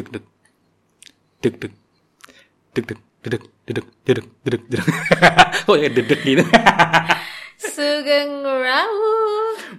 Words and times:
deg 0.00 0.08
deg 0.08 0.24
deg 1.44 1.54
deg 1.60 1.72
deg 2.72 2.84
deg 2.88 3.00
dedek 3.20 3.44
dedek 3.68 3.86
dedek 4.08 4.26
dedek 4.40 4.62
dedek 4.72 4.86
oh 5.68 5.76
ya 5.76 5.92
dedek 5.92 6.20
gitu? 6.24 6.44
Sugeng 7.76 8.40
Rawu 8.40 9.12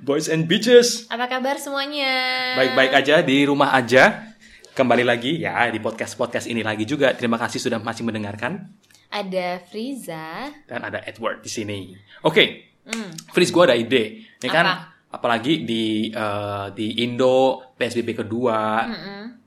Boys 0.05 0.29
and 0.29 0.45
Bitches. 0.45 1.09
Apa 1.09 1.25
kabar 1.25 1.57
semuanya? 1.57 2.13
Baik-baik 2.53 2.93
aja, 3.01 3.25
di 3.25 3.41
rumah 3.49 3.73
aja. 3.73 4.33
Kembali 4.77 5.01
lagi 5.01 5.41
ya 5.41 5.65
di 5.73 5.81
podcast-podcast 5.81 6.45
ini 6.53 6.61
lagi 6.61 6.85
juga. 6.85 7.17
Terima 7.17 7.41
kasih 7.41 7.57
sudah 7.57 7.81
masih 7.81 8.05
mendengarkan. 8.05 8.77
Ada 9.09 9.57
Friza. 9.73 10.53
Dan 10.69 10.85
ada 10.85 11.01
Edward 11.01 11.41
di 11.41 11.49
sini. 11.49 11.97
Oke, 12.21 12.33
okay. 12.33 12.47
mm. 12.93 13.33
Friz 13.33 13.49
gue 13.49 13.63
ada 13.65 13.73
ide. 13.73 14.21
Ini 14.37 14.49
kan 14.53 14.65
Apa? 14.65 14.69
kan 14.69 14.77
apalagi 15.11 15.65
di 15.65 16.13
uh, 16.13 16.69
di 16.71 17.01
Indo 17.01 17.73
PSBB 17.73 18.21
kedua. 18.21 18.85
Mm 18.85 18.97
-mm 19.01 19.40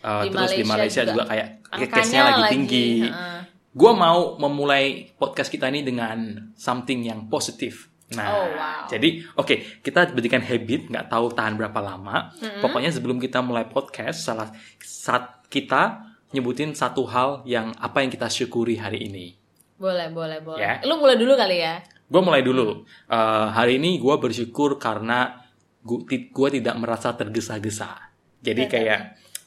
di 0.00 0.28
terus 0.32 0.52
di 0.56 0.64
Malaysia 0.64 1.02
juga 1.04 1.28
juga, 1.28 1.30
kayak 1.30 1.48
case-nya 1.92 2.22
lagi 2.24 2.42
lagi, 2.42 2.52
tinggi 2.56 2.88
heeh. 3.04 3.40
gue 3.70 3.92
mau 3.92 4.40
memulai 4.40 5.12
podcast 5.14 5.52
kita 5.52 5.68
ini 5.68 5.84
dengan 5.84 6.50
something 6.56 7.04
yang 7.04 7.28
positif. 7.28 7.86
Nah, 8.10 8.26
Oh, 8.26 8.46
wow. 8.50 8.90
jadi 8.90 9.22
oke 9.38 9.84
kita 9.86 10.10
berikan 10.10 10.42
habit, 10.42 10.90
nggak 10.90 11.06
tahu 11.06 11.30
tahan 11.30 11.54
berapa 11.54 11.78
lama. 11.78 12.34
Pokoknya 12.58 12.90
sebelum 12.90 13.22
kita 13.22 13.38
mulai 13.38 13.70
podcast, 13.70 14.26
salah 14.26 14.50
saat 14.82 15.46
kita 15.46 16.10
nyebutin 16.34 16.74
satu 16.74 17.06
hal 17.06 17.46
yang 17.46 17.70
apa 17.78 18.02
yang 18.02 18.10
kita 18.10 18.26
syukuri 18.26 18.78
hari 18.78 19.06
ini. 19.06 19.38
Boleh, 19.78 20.10
boleh, 20.10 20.42
boleh. 20.42 20.58
Ya. 20.58 20.82
Lu 20.82 20.98
mulai 20.98 21.14
dulu 21.14 21.38
kali 21.38 21.62
ya. 21.62 21.78
Gue 22.10 22.22
mulai 22.22 22.42
dulu. 22.42 22.82
Eh, 23.06 23.46
hari 23.54 23.78
ini 23.78 24.02
gue 24.02 24.14
bersyukur 24.18 24.76
karena 24.82 25.46
gue 25.86 26.48
tidak 26.50 26.74
merasa 26.76 27.14
tergesa-gesa. 27.14 28.10
Jadi 28.42 28.66
kayak 28.66 29.00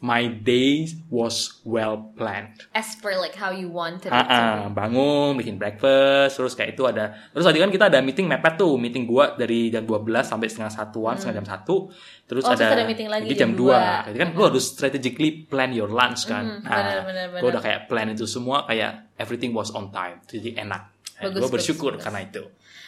my 0.03 0.27
day 0.27 0.83
was 1.07 1.63
well 1.63 2.11
planned. 2.13 2.67
As 2.75 2.99
per 2.99 3.15
like 3.15 3.33
how 3.33 3.55
you 3.55 3.71
wanted 3.71 4.11
Ah, 4.11 4.27
ah, 4.27 4.59
bangun, 4.67 5.39
bikin 5.39 5.55
breakfast, 5.55 6.35
terus 6.35 6.53
kayak 6.53 6.75
itu 6.75 6.83
ada. 6.83 7.15
Terus 7.31 7.47
tadi 7.47 7.63
kan 7.63 7.71
kita 7.71 7.87
ada 7.87 8.03
meeting 8.03 8.27
mepet 8.27 8.59
tuh, 8.59 8.75
meeting 8.75 9.07
gua 9.07 9.31
dari 9.33 9.71
jam 9.71 9.87
12 9.87 10.03
sampai 10.21 10.51
setengah 10.51 10.67
satuan, 10.69 11.15
setengah 11.15 11.39
jam 11.39 11.47
satu. 11.47 11.87
Terus 12.23 12.43
Oh, 12.43 12.51
ada, 12.51 12.67
terus 12.67 12.75
ada 12.75 12.83
meeting 12.83 13.07
lagi 13.07 13.31
jam 13.31 13.39
jam 13.39 13.51
2. 13.55 13.57
dua. 13.57 13.79
Jadi 14.05 14.17
kan 14.19 14.29
lu 14.29 14.43
harus 14.43 14.63
strategically 14.67 15.31
plan 15.41 15.71
your 15.71 15.87
lunch 15.87 16.27
kan. 16.27 16.59
Mhm, 16.59 16.67
nah, 16.67 16.75
benar, 16.75 16.99
benar, 17.07 17.25
gua 17.31 17.37
benar. 17.39 17.51
udah 17.55 17.61
kayak 17.63 17.79
plan 17.87 18.07
itu 18.11 18.27
semua, 18.27 18.67
kayak 18.67 18.91
everything 19.15 19.55
was 19.55 19.71
on 19.71 19.87
time. 19.89 20.19
Jadi 20.27 20.59
enak. 20.59 20.83
Nah, 21.15 21.31
Bagus, 21.31 21.39
gua 21.39 21.49
bersyukur 21.49 21.91
bagus. 21.95 22.03
karena 22.03 22.19
itu. 22.21 22.43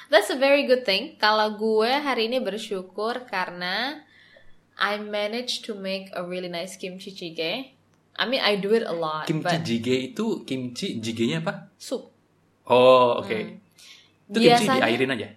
That's 0.06 0.28
a 0.28 0.36
very 0.36 0.68
good 0.68 0.84
thing. 0.84 1.16
Kalau 1.16 1.56
gue 1.56 1.90
hari 1.90 2.28
ini 2.28 2.38
bersyukur 2.38 3.26
karena 3.26 4.04
I 4.76 5.00
managed 5.00 5.64
to 5.66 5.74
make 5.74 6.12
a 6.12 6.22
really 6.22 6.52
nice 6.52 6.76
kimchi 6.76 7.12
jjigae. 7.12 7.72
I 8.16 8.24
mean, 8.26 8.40
I 8.40 8.56
do 8.56 8.72
it 8.72 8.84
a 8.84 8.96
lot, 8.96 9.28
Kimchi 9.28 9.44
but 9.44 9.64
jjigae 9.64 10.12
itu 10.12 10.44
kimchi 10.44 11.00
jjigae-nya 11.00 11.44
apa? 11.44 11.68
soup. 11.76 12.12
Oh, 12.64 13.20
oke. 13.20 13.32
Itu 14.28 14.40
kimchi 14.40 14.66
Hmm. 14.66 14.76
Biasanya- 14.76 14.84
diairin 14.84 15.12
aja. 15.12 15.30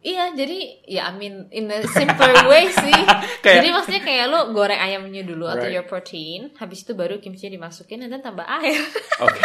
Iya, 0.00 0.32
jadi 0.32 0.58
ya 0.88 1.12
I 1.12 1.12
mean 1.12 1.44
in 1.52 1.68
a 1.68 1.84
simpler 1.84 2.32
way 2.48 2.72
sih. 2.72 2.88
Kayak- 3.44 3.60
Jadi 3.60 3.68
maksudnya 3.68 4.00
kayak 4.00 4.32
lu 4.32 4.56
goreng 4.56 4.80
ayamnya 4.80 5.28
dulu 5.28 5.44
atau 5.44 5.68
Right. 5.68 5.76
your 5.76 5.84
protein, 5.84 6.56
habis 6.56 6.88
itu 6.88 6.96
baru 6.96 7.20
kimchi 7.20 7.52
dimasukin 7.52 8.08
dan 8.08 8.24
tambah 8.24 8.48
air. 8.48 8.80
Oke. 9.20 9.40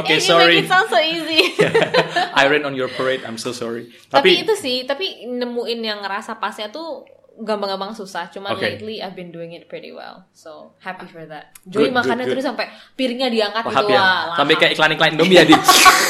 Oke, 0.00 0.16
Yeah, 0.16 0.20
you 0.24 0.32
sorry. 0.32 0.54
make 0.56 0.64
it 0.64 0.72
sound 0.72 0.88
so 0.88 0.96
easy. 0.96 1.52
I 2.40 2.48
ran 2.48 2.64
on 2.64 2.72
your 2.72 2.88
parade. 2.88 3.20
I'm 3.20 3.36
so 3.36 3.52
sorry. 3.52 3.92
tapi, 4.08 4.40
itu 4.40 4.56
sih, 4.56 4.88
tapi 4.88 5.28
nemuin 5.28 5.80
yang 5.84 6.00
ngerasa 6.00 6.40
pasnya 6.40 6.72
tuh 6.72 7.04
gampang-gampang 7.40 7.96
susah. 7.96 8.28
Cuman 8.28 8.54
Oke. 8.54 8.62
lately 8.62 9.00
I've 9.00 9.16
been 9.16 9.32
doing 9.32 9.56
it 9.56 9.66
pretty 9.66 9.90
well. 9.90 10.28
So 10.36 10.76
happy 10.78 11.08
for 11.08 11.24
that. 11.26 11.56
Good, 11.66 11.90
makannya 11.90 12.28
good, 12.28 12.28
good. 12.28 12.32
terus 12.38 12.44
sampai 12.44 12.66
piringnya 12.94 13.32
diangkat 13.32 13.64
Lahap 13.64 13.82
gitu 13.82 13.92
ya. 13.96 14.00
wah. 14.00 14.36
Sampai 14.36 14.54
kayak 14.60 14.72
iklan-iklan 14.76 15.10
Indomie 15.16 15.36
ya 15.40 15.44
di 15.48 15.54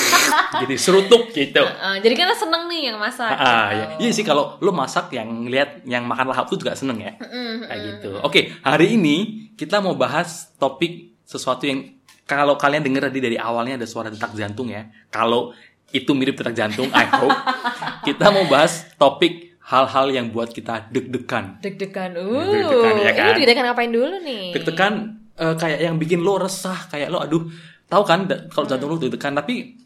jadi 0.66 0.76
serutuk 0.76 1.30
gitu. 1.30 1.62
Uh, 1.62 1.96
jadi 2.02 2.14
kan 2.18 2.34
seneng 2.34 2.66
nih 2.66 2.90
yang 2.90 2.98
masak. 2.98 3.30
Ah, 3.30 3.70
gitu. 3.70 3.78
ya. 3.78 3.86
Iya 4.02 4.10
sih 4.10 4.24
kalau 4.26 4.58
lu 4.58 4.74
masak 4.74 5.14
yang 5.14 5.46
lihat 5.46 5.86
yang 5.86 6.04
makan 6.04 6.34
lahap 6.34 6.50
tuh 6.50 6.58
juga 6.58 6.74
seneng 6.74 6.98
ya. 6.98 7.12
Kayak 7.16 7.80
gitu. 7.96 8.10
Oke, 8.26 8.54
hari 8.66 8.98
ini 8.98 9.48
kita 9.54 9.78
mau 9.78 9.94
bahas 9.94 10.50
topik 10.58 11.14
sesuatu 11.22 11.62
yang 11.66 12.00
kalau 12.26 12.54
kalian 12.54 12.82
denger 12.86 13.10
tadi 13.10 13.18
dari 13.22 13.36
awalnya 13.38 13.78
ada 13.78 13.86
suara 13.86 14.10
detak 14.10 14.34
jantung 14.38 14.70
ya. 14.70 14.86
Kalau 15.10 15.50
itu 15.90 16.14
mirip 16.14 16.38
detak 16.38 16.54
jantung, 16.54 16.86
I 16.94 17.06
hope. 17.06 17.34
kita 18.06 18.30
mau 18.30 18.46
bahas 18.46 18.86
topik 18.94 19.49
hal-hal 19.70 20.06
yang 20.10 20.26
buat 20.30 20.50
kita 20.50 20.90
deg-degan. 20.90 21.62
Deg-degan. 21.62 22.18
Uh. 22.18 22.42
Deg-degan, 22.44 22.94
ya 22.98 23.12
kan? 23.14 23.24
Ini 23.24 23.38
deg-degan 23.38 23.64
ngapain 23.70 23.92
dulu 23.94 24.16
nih? 24.20 24.44
Deg-degan 24.50 24.92
eh, 25.36 25.54
kayak 25.54 25.78
yang 25.80 25.96
bikin 25.96 26.20
lo 26.20 26.36
resah, 26.36 26.90
kayak 26.90 27.08
lo 27.08 27.22
aduh, 27.22 27.46
tahu 27.86 28.02
kan 28.02 28.26
kalau 28.50 28.66
jantung 28.66 28.90
lo 28.90 28.98
deg-degan 28.98 29.34
tapi 29.34 29.78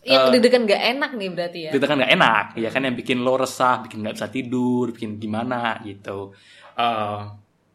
Yang 0.00 0.24
Eh, 0.24 0.30
deg-degan 0.32 0.62
gak 0.64 0.82
enak 0.88 1.10
nih 1.14 1.28
berarti 1.28 1.58
ya. 1.60 1.70
deg-degan 1.70 1.96
nggak 2.00 2.12
enak, 2.16 2.44
ya 2.56 2.68
kan 2.72 2.80
yang 2.80 2.96
bikin 2.96 3.20
lo 3.20 3.36
resah, 3.36 3.84
bikin 3.84 4.00
nggak 4.00 4.16
bisa 4.16 4.28
tidur, 4.28 4.84
bikin 4.90 5.20
gimana 5.20 5.76
gitu. 5.84 6.32
Eh, 6.72 7.20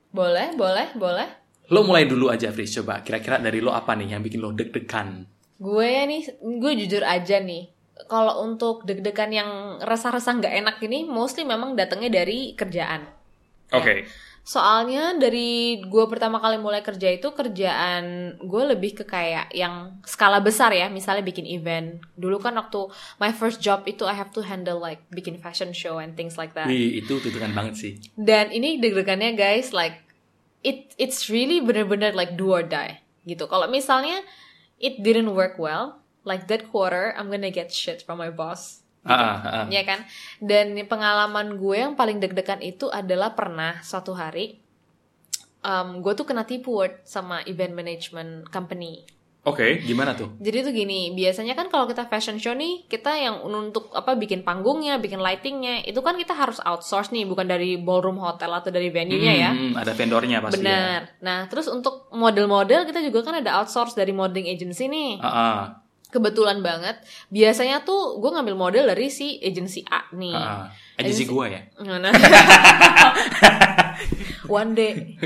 Boleh, 0.10 0.54
boleh, 0.54 0.88
boleh. 0.96 1.30
lo 1.70 1.80
mulai 1.82 2.06
dulu 2.06 2.30
aja, 2.30 2.50
Fris. 2.50 2.70
Coba 2.72 3.02
kira-kira 3.02 3.38
dari 3.38 3.58
lo 3.58 3.70
apa 3.70 3.94
nih 3.94 4.14
yang 4.14 4.22
bikin 4.22 4.40
lo 4.40 4.50
deg-degan? 4.50 5.26
Gue 5.58 5.86
ya 5.86 6.04
nih, 6.04 6.22
gue 6.42 6.72
jujur 6.80 7.02
aja 7.02 7.38
nih. 7.40 7.73
Kalau 8.10 8.42
untuk 8.42 8.90
deg-degan 8.90 9.30
yang 9.30 9.50
resah-resah 9.82 10.42
nggak 10.42 10.56
enak 10.66 10.76
ini, 10.82 11.06
mostly 11.06 11.46
memang 11.46 11.78
datangnya 11.78 12.10
dari 12.10 12.58
kerjaan. 12.58 13.06
Oke. 13.70 14.10
Soalnya 14.44 15.16
dari 15.16 15.80
gue 15.80 16.06
pertama 16.12 16.36
kali 16.36 16.60
mulai 16.60 16.84
kerja 16.84 17.08
itu 17.08 17.32
kerjaan 17.32 18.36
gue 18.44 18.64
lebih 18.76 18.92
ke 18.92 19.08
kayak 19.08 19.56
yang 19.56 19.96
skala 20.04 20.44
besar 20.44 20.76
ya, 20.76 20.92
misalnya 20.92 21.24
bikin 21.24 21.48
event. 21.48 22.04
Dulu 22.20 22.44
kan 22.44 22.52
waktu 22.60 22.92
my 23.24 23.32
first 23.32 23.64
job 23.64 23.88
itu 23.88 24.04
I 24.04 24.18
have 24.20 24.36
to 24.36 24.44
handle 24.44 24.84
like 24.84 25.00
bikin 25.16 25.40
fashion 25.40 25.72
show 25.72 26.04
and 26.04 26.20
things 26.20 26.36
like 26.36 26.52
that. 26.60 26.68
Wih, 26.68 27.00
itu 27.00 27.24
deg-degan 27.24 27.56
banget 27.56 27.74
sih. 27.80 27.92
Dan 28.20 28.52
ini 28.52 28.84
deg-degannya 28.84 29.32
guys 29.40 29.72
like 29.72 30.04
it 30.60 30.92
it's 31.00 31.32
really 31.32 31.64
bener-bener 31.64 32.12
like 32.12 32.36
do 32.36 32.52
or 32.52 32.68
die 32.68 33.00
gitu. 33.24 33.48
Kalau 33.48 33.72
misalnya 33.72 34.20
it 34.76 35.00
didn't 35.00 35.32
work 35.32 35.56
well, 35.56 36.03
like 36.28 36.48
that 36.52 36.68
quarter 36.72 37.16
I'm 37.16 37.32
gonna 37.32 37.54
get 37.54 37.72
shit 37.72 38.04
from 38.04 38.20
my 38.20 38.32
boss. 38.32 38.84
Ah, 39.04 39.16
ah, 39.16 39.36
ah. 39.44 39.66
Ya 39.68 39.84
kan? 39.84 40.08
Dan 40.40 40.80
pengalaman 40.88 41.60
gue 41.60 41.76
yang 41.76 42.00
paling 42.00 42.24
deg-degan 42.24 42.64
itu 42.64 42.88
adalah 42.88 43.36
pernah 43.36 43.84
suatu 43.84 44.16
hari 44.16 44.64
um, 45.64 46.04
gue 46.04 46.14
tuh 46.14 46.28
kena 46.28 46.44
tipu 46.44 46.84
Word, 46.84 47.02
sama 47.08 47.42
event 47.48 47.74
management 47.74 48.52
company. 48.52 49.08
Oke, 49.44 49.84
gimana 49.84 50.16
tuh? 50.16 50.40
Jadi 50.40 50.64
tuh 50.64 50.72
gini, 50.72 51.12
biasanya 51.12 51.52
kan 51.52 51.68
kalau 51.68 51.84
kita 51.84 52.08
fashion 52.08 52.40
show 52.40 52.56
nih, 52.56 52.88
kita 52.88 53.12
yang 53.12 53.44
untuk 53.44 53.92
apa 53.92 54.16
bikin 54.16 54.40
panggungnya, 54.40 55.04
bikin 55.04 55.20
lightingnya, 55.20 55.84
itu 55.84 56.00
kan 56.00 56.16
kita 56.16 56.32
harus 56.32 56.64
outsource 56.64 57.12
nih, 57.12 57.28
bukan 57.28 57.52
dari 57.52 57.76
ballroom 57.76 58.24
hotel 58.24 58.56
atau 58.56 58.72
dari 58.72 58.88
venue-nya 58.88 59.34
ya. 59.36 59.52
Hmm, 59.52 59.76
ada 59.76 59.92
vendornya 59.92 60.40
pasti 60.40 60.64
ya. 60.64 60.72
Benar. 60.72 61.00
Nah, 61.20 61.40
terus 61.52 61.68
untuk 61.68 62.08
model-model 62.16 62.88
kita 62.88 63.04
juga 63.04 63.20
kan 63.20 63.44
ada 63.44 63.60
outsource 63.60 64.00
dari 64.00 64.16
modeling 64.16 64.48
agency 64.48 64.88
nih. 64.88 65.20
Ah, 65.20 65.28
ah, 65.28 65.60
Kebetulan 66.14 66.62
banget, 66.62 67.02
biasanya 67.28 67.82
tuh 67.82 68.22
gue 68.22 68.30
ngambil 68.30 68.54
model 68.54 68.86
dari 68.86 69.10
si 69.10 69.42
agency 69.42 69.82
A 69.84 70.06
nih. 70.12 70.30
ah. 70.32 70.70
Agensi 70.94 71.26
gua 71.26 71.50
ya. 71.50 71.58
Nah, 71.82 72.14
one 74.46 74.72
day. 74.74 75.18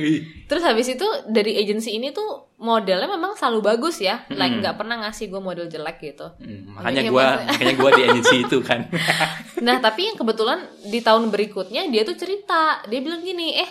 Terus 0.46 0.64
habis 0.64 0.88
itu 0.88 1.04
dari 1.28 1.58
agency 1.58 1.92
ini 1.92 2.12
tuh 2.12 2.56
modelnya 2.58 3.04
memang 3.06 3.36
selalu 3.36 3.60
bagus 3.66 4.00
ya, 4.00 4.24
like 4.32 4.58
nggak 4.58 4.76
pernah 4.76 5.04
ngasih 5.04 5.28
gue 5.28 5.38
model 5.38 5.68
jelek 5.68 5.98
gitu. 6.02 6.28
Hmm, 6.38 6.72
makanya 6.72 7.02
maksudnya- 7.04 7.48
makanya 7.50 7.76
gua 7.76 7.90
di 7.92 8.04
agensi 8.06 8.36
itu 8.42 8.58
kan. 8.62 8.82
Nah 9.58 9.82
tapi 9.82 10.06
yang 10.06 10.16
kebetulan 10.16 10.60
di 10.84 11.02
tahun 11.02 11.28
berikutnya 11.28 11.90
dia 11.90 12.04
tuh 12.04 12.14
cerita, 12.14 12.80
dia 12.86 13.02
bilang 13.02 13.20
gini, 13.20 13.58
eh 13.58 13.70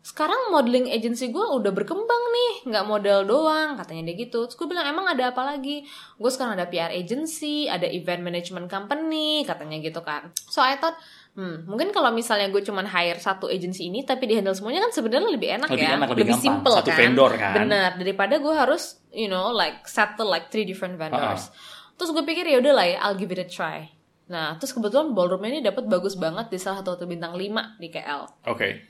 sekarang 0.00 0.48
modeling 0.48 0.88
agency 0.88 1.28
gue 1.28 1.44
udah 1.44 1.76
berkembang 1.76 2.22
nih, 2.32 2.72
nggak 2.72 2.84
model 2.88 3.28
doang, 3.28 3.76
katanya 3.76 4.08
dia 4.08 4.24
gitu. 4.24 4.48
Terus 4.48 4.56
gue 4.56 4.64
bilang 4.64 4.88
emang 4.88 5.04
ada 5.04 5.28
apa 5.28 5.44
lagi? 5.44 5.84
Gue 6.16 6.30
sekarang 6.32 6.56
ada 6.56 6.64
PR 6.72 6.88
agency, 6.88 7.68
ada 7.68 7.84
event 7.84 8.24
management 8.24 8.72
company, 8.72 9.44
katanya 9.44 9.76
gitu 9.76 10.00
kan. 10.00 10.32
So 10.48 10.64
I 10.64 10.80
thought, 10.80 10.96
hmm, 11.36 11.68
mungkin 11.68 11.92
kalau 11.92 12.08
misalnya 12.16 12.48
gue 12.48 12.64
cuman 12.64 12.88
hire 12.88 13.20
satu 13.20 13.52
agency 13.52 13.92
ini, 13.92 14.00
tapi 14.00 14.24
di 14.24 14.40
handle 14.40 14.56
semuanya 14.56 14.88
kan 14.88 14.92
sebenarnya 14.96 15.28
lebih 15.36 15.48
enak 15.60 15.68
Lebih 15.68 15.84
ya, 15.84 15.92
enak, 16.00 16.08
lebih 16.16 16.24
gampang. 16.32 16.40
simple 16.48 16.74
Satu 16.80 16.90
kan. 16.90 16.96
vendor 16.96 17.30
kan. 17.36 17.54
Benar, 17.60 17.90
daripada 18.00 18.34
gue 18.40 18.54
harus, 18.56 18.82
you 19.12 19.28
know, 19.28 19.52
like 19.52 19.84
settle 19.84 20.32
like 20.32 20.48
three 20.48 20.64
different 20.64 20.96
vendors. 20.96 21.52
Terus 22.00 22.08
gue 22.16 22.24
pikir 22.24 22.48
ya 22.48 22.56
udah 22.56 22.72
lah 22.72 22.86
ya, 22.88 22.96
I'll 23.04 23.20
give 23.20 23.28
it 23.28 23.40
a 23.40 23.44
try. 23.44 23.92
Nah, 24.32 24.56
terus 24.56 24.72
kebetulan 24.72 25.12
ballroomnya 25.12 25.58
ini 25.58 25.60
dapat 25.60 25.84
bagus 25.90 26.16
banget 26.16 26.48
di 26.48 26.56
salah 26.56 26.80
satu 26.80 26.96
hotel 26.96 27.10
bintang 27.10 27.36
5 27.36 27.76
di 27.76 27.88
KL. 27.92 28.48
Oke. 28.48 28.89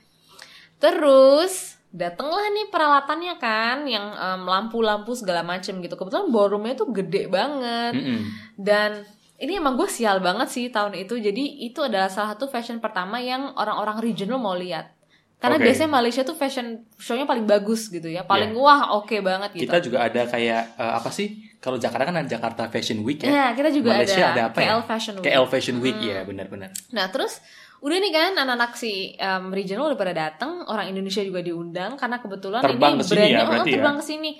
Terus 0.81 1.77
datanglah 1.93 2.49
nih 2.49 2.67
peralatannya 2.73 3.35
kan, 3.37 3.85
yang 3.85 4.09
em, 4.11 4.41
lampu-lampu 4.43 5.13
segala 5.13 5.45
macem 5.45 5.77
gitu. 5.79 5.93
Kebetulan 5.93 6.33
ballroomnya 6.33 6.73
tuh 6.73 6.89
gede 6.89 7.29
banget 7.29 7.93
Mm-mm. 7.93 8.19
dan 8.57 9.05
ini 9.37 9.57
emang 9.57 9.73
gue 9.73 9.89
sial 9.89 10.21
banget 10.21 10.49
sih 10.49 10.65
tahun 10.69 10.97
itu. 10.97 11.17
Jadi 11.17 11.65
itu 11.65 11.81
adalah 11.81 12.09
salah 12.09 12.33
satu 12.33 12.45
fashion 12.45 12.77
pertama 12.77 13.21
yang 13.21 13.53
orang-orang 13.57 14.01
regional 14.01 14.37
mau 14.37 14.53
lihat. 14.53 14.93
Karena 15.41 15.57
Oke. 15.57 15.65
biasanya 15.65 15.89
Malaysia 15.89 16.21
tuh 16.21 16.37
fashion 16.37 16.85
show-nya 17.01 17.25
paling 17.25 17.49
bagus 17.49 17.89
gitu 17.89 18.05
ya. 18.05 18.21
Paling 18.21 18.53
Iya. 18.53 18.61
wah 18.61 18.81
oke 19.01 19.17
banget 19.25 19.57
gitu. 19.57 19.65
Kita 19.65 19.81
juga 19.81 20.05
ada 20.05 20.29
kayak 20.29 20.77
eh, 20.77 20.93
apa 21.01 21.09
sih? 21.09 21.49
Kalau 21.57 21.81
Jakarta 21.81 22.09
kan 22.09 22.17
ada 22.21 22.29
Jakarta 22.29 22.69
Fashion 22.69 23.01
Week 23.01 23.21
ya. 23.21 23.29
Ya, 23.29 23.45
kita 23.53 23.69
juga 23.73 23.97
Malaysia 23.97 24.21
ada, 24.21 24.33
ada, 24.33 24.41
apa 24.53 24.59
ya? 24.61 24.69
KL 24.69 24.81
Fashion 24.85 25.13
Week. 25.17 25.25
Hmm. 25.25 25.33
KL 25.33 25.45
Fashion 25.49 25.77
Week 25.81 25.97
ya, 25.97 26.17
benar-benar. 26.21 26.69
Nah 26.93 27.05
terus 27.09 27.41
udah 27.81 27.97
nih 27.97 28.13
kan 28.13 28.31
anak-anak 28.37 28.77
si 28.77 29.17
um, 29.17 29.49
regional 29.49 29.89
udah 29.89 29.99
pada 29.99 30.13
datang, 30.13 30.61
orang 30.69 30.93
Indonesia 30.93 31.25
juga 31.25 31.41
diundang 31.41 31.97
karena 31.97 32.21
kebetulan 32.21 32.61
Terbang 32.61 33.01
ini 33.01 33.01
sini 33.01 33.17
brandnya 33.17 33.33
ya, 33.33 33.41
oh, 33.41 33.49
berarti 33.49 33.69
ya? 33.69 33.73
terbang 33.73 33.95
ke 33.97 34.05
sini. 34.05 34.31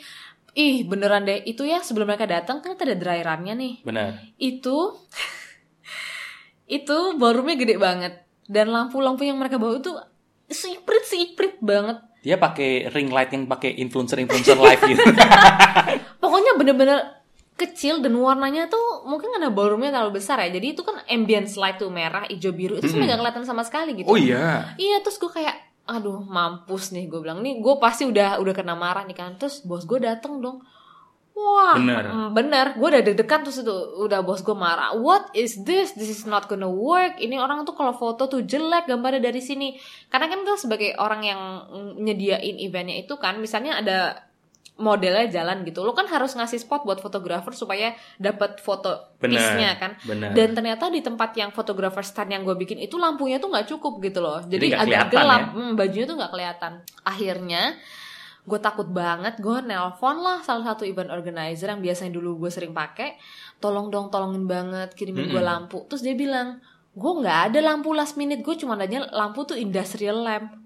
Ih 0.51 0.77
beneran 0.85 1.23
deh 1.25 1.39
itu 1.47 1.63
ya 1.63 1.79
sebelum 1.81 2.05
mereka 2.11 2.27
datang 2.27 2.61
kan 2.61 2.77
ada 2.77 2.93
dry 2.93 3.25
run-nya 3.25 3.57
nih. 3.57 3.73
Benar. 3.81 4.21
Itu 4.37 4.93
itu 6.77 6.97
ballroomnya 7.17 7.57
gede 7.57 7.75
banget 7.81 8.13
dan 8.45 8.69
lampu-lampu 8.69 9.25
yang 9.25 9.41
mereka 9.41 9.57
bawa 9.57 9.81
itu 9.81 9.95
siprit 10.45 11.05
siprit 11.09 11.55
banget. 11.63 11.97
Dia 12.21 12.37
pakai 12.37 12.93
ring 12.93 13.09
light 13.09 13.33
yang 13.33 13.49
pakai 13.49 13.73
influencer-influencer 13.81 14.53
live 14.53 14.81
gitu. 14.85 15.01
Pokoknya 16.21 16.53
bener-bener 16.53 17.20
kecil 17.61 18.01
dan 18.01 18.17
warnanya 18.17 18.65
tuh 18.65 19.05
mungkin 19.05 19.29
karena 19.29 19.53
ballroomnya 19.53 19.93
terlalu 19.93 20.17
besar 20.17 20.41
ya. 20.41 20.49
Jadi 20.49 20.73
itu 20.73 20.81
kan 20.81 20.97
ambience 21.05 21.53
light 21.61 21.77
tuh 21.77 21.93
merah, 21.93 22.25
hijau, 22.25 22.49
biru 22.49 22.81
itu 22.81 22.89
sebenarnya 22.89 23.15
nggak 23.15 23.21
kelihatan 23.21 23.45
sama 23.45 23.61
sekali 23.61 24.01
gitu. 24.01 24.09
oh 24.09 24.17
iya. 24.17 24.73
Iya 24.81 24.97
terus 25.05 25.21
gue 25.21 25.29
kayak 25.29 25.53
aduh 25.85 26.23
mampus 26.25 26.89
nih 26.89 27.05
gue 27.05 27.19
bilang. 27.21 27.45
Nih 27.45 27.61
gue 27.61 27.75
pasti 27.77 28.09
udah 28.09 28.41
udah 28.41 28.53
kena 28.57 28.73
marah 28.73 29.05
nih 29.05 29.13
kan. 29.13 29.37
Terus 29.37 29.61
bos 29.61 29.85
gue 29.85 30.01
dateng 30.01 30.41
dong. 30.41 30.65
Wah 31.31 31.79
Bener. 31.79 32.03
mm, 32.11 32.29
bener. 32.35 32.65
Gue 32.75 32.87
udah 32.91 33.01
deg-degan 33.01 33.41
terus 33.47 33.63
itu 33.63 33.75
udah 34.03 34.19
bos 34.21 34.43
gue 34.43 34.57
marah. 34.57 34.91
What 34.97 35.31
is 35.31 35.63
this? 35.63 35.95
This 35.95 36.11
is 36.11 36.23
not 36.27 36.51
gonna 36.51 36.67
work. 36.69 37.17
Ini 37.17 37.39
orang 37.39 37.63
tuh 37.63 37.77
kalau 37.77 37.95
foto 37.95 38.27
tuh 38.27 38.43
jelek 38.43 38.85
gambarnya 38.89 39.31
dari 39.31 39.39
sini. 39.39 39.77
Karena 40.11 40.27
kan 40.27 40.43
gue 40.43 40.57
sebagai 40.59 40.91
orang 40.99 41.21
yang 41.23 41.41
mm, 41.71 41.91
nyediain 42.03 42.57
eventnya 42.59 42.99
itu 42.99 43.15
kan 43.15 43.39
misalnya 43.39 43.79
ada 43.79 44.30
modelnya 44.81 45.29
jalan 45.29 45.63
gitu 45.63 45.85
lo 45.85 45.93
kan 45.93 46.09
harus 46.09 46.33
ngasih 46.33 46.59
spot 46.59 46.83
buat 46.83 46.99
fotografer 46.99 47.53
supaya 47.53 47.93
dapat 48.17 48.57
foto 48.59 49.15
Bener. 49.21 49.37
piece-nya 49.37 49.77
kan 49.77 49.91
Benar. 50.03 50.33
dan 50.33 50.49
ternyata 50.57 50.89
di 50.89 51.05
tempat 51.05 51.31
yang 51.37 51.53
fotografer 51.53 52.01
stand 52.01 52.33
yang 52.33 52.43
gue 52.43 52.57
bikin 52.57 52.81
itu 52.81 52.97
lampunya 52.97 53.37
tuh 53.37 53.53
nggak 53.53 53.69
cukup 53.69 54.01
gitu 54.01 54.19
loh 54.19 54.41
Jadi 54.43 54.73
jadi, 54.73 55.05
agak 55.05 55.13
gelap 55.13 55.41
ya? 55.41 55.55
Hmm, 55.55 55.71
bajunya 55.77 56.05
tuh 56.09 56.17
nggak 56.17 56.31
kelihatan 56.33 56.73
akhirnya 57.05 57.63
gue 58.41 58.59
takut 58.59 58.89
banget 58.89 59.37
gue 59.37 59.57
nelpon 59.61 60.17
lah 60.17 60.41
salah 60.41 60.73
satu 60.73 60.81
event 60.81 61.13
organizer 61.13 61.69
yang 61.69 61.77
biasanya 61.77 62.17
dulu 62.17 62.41
gue 62.41 62.49
sering 62.49 62.73
pakai 62.73 63.21
tolong 63.61 63.93
dong 63.93 64.09
tolongin 64.09 64.49
banget 64.49 64.97
kirimin 64.97 65.29
gue 65.29 65.37
Mm-mm. 65.37 65.45
lampu 65.45 65.85
terus 65.85 66.01
dia 66.01 66.17
bilang 66.17 66.57
gue 66.91 67.11
nggak 67.21 67.53
ada 67.53 67.59
lampu 67.61 67.93
last 67.93 68.17
minute 68.17 68.41
gue 68.41 68.55
cuma 68.57 68.73
adanya 68.73 69.05
lampu 69.13 69.45
tuh 69.45 69.55
industrial 69.55 70.25
lamp 70.25 70.57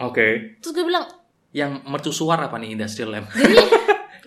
Oke. 0.00 0.56
terus 0.62 0.72
gue 0.72 0.86
bilang 0.86 1.04
Yang 1.50 1.82
mercusuar 1.84 2.38
apa 2.40 2.56
nih 2.56 2.72
industrial 2.72 3.10
lamp? 3.10 3.26
jadi 3.30 3.58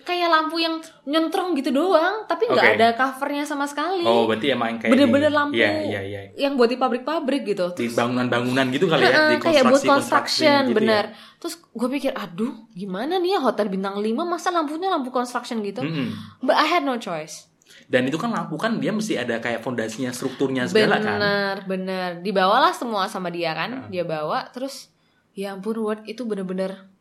kayak 0.04 0.28
lampu 0.28 0.60
yang 0.60 0.76
nyentrong 1.04 1.56
gitu 1.56 1.72
doang 1.72 2.28
tapi 2.28 2.44
nggak 2.44 2.60
Oke. 2.60 2.76
ada 2.76 2.88
covernya 2.92 3.40
sama 3.42 3.64
sekali 3.64 4.04
Oh, 4.04 4.28
berarti 4.28 4.52
emang 4.52 4.76
kayak 4.76 4.92
Bener-bener 4.92 5.32
di- 5.32 5.36
lampu. 5.36 5.56
Iya, 5.56 5.70
iya, 5.80 6.00
iya. 6.04 6.20
yang 6.36 6.60
buat 6.60 6.68
di 6.68 6.76
pabrik-pabrik 6.76 7.48
gitu 7.48 7.72
Di 7.72 7.88
bangunan-bangunan 7.88 8.68
gitu 8.68 8.84
kali 8.84 9.00
ya, 9.00 9.32
di 9.32 9.40
kayak 9.40 9.64
buat 9.64 9.80
construction, 9.80 10.60
gitu 10.68 10.76
bener. 10.76 11.04
Ya. 11.08 11.40
Terus 11.40 11.56
gue 11.56 11.88
pikir, 11.90 12.12
aduh, 12.12 12.52
gimana 12.70 13.16
nih 13.16 13.36
ya 13.36 13.40
hotel 13.40 13.72
bintang 13.72 13.96
5 13.96 14.04
masa 14.22 14.52
lampunya 14.52 14.92
lampu 14.92 15.08
construction 15.08 15.64
gitu? 15.64 15.80
Mm-mm. 15.80 16.12
But 16.38 16.60
I 16.60 16.68
had 16.68 16.84
no 16.84 17.00
choice. 17.00 17.48
Dan 17.84 18.04
itu 18.04 18.16
kan 18.16 18.28
lampu 18.28 18.60
kan 18.60 18.76
dia 18.76 18.92
mesti 18.92 19.16
ada 19.16 19.40
kayak 19.40 19.64
fondasinya, 19.64 20.12
strukturnya 20.12 20.68
segala 20.68 21.00
kan. 21.00 21.16
Bener, 21.16 21.54
bener. 21.64 22.08
Dibawalah 22.20 22.72
semua 22.72 23.08
sama 23.08 23.28
dia 23.28 23.52
kan, 23.52 23.88
Heeh. 23.88 23.90
dia 23.90 24.04
bawa. 24.04 24.52
Terus, 24.52 24.92
ya 25.32 25.52
ampun, 25.52 25.80
Word, 25.80 26.04
itu 26.04 26.24
bener-bener 26.24 26.92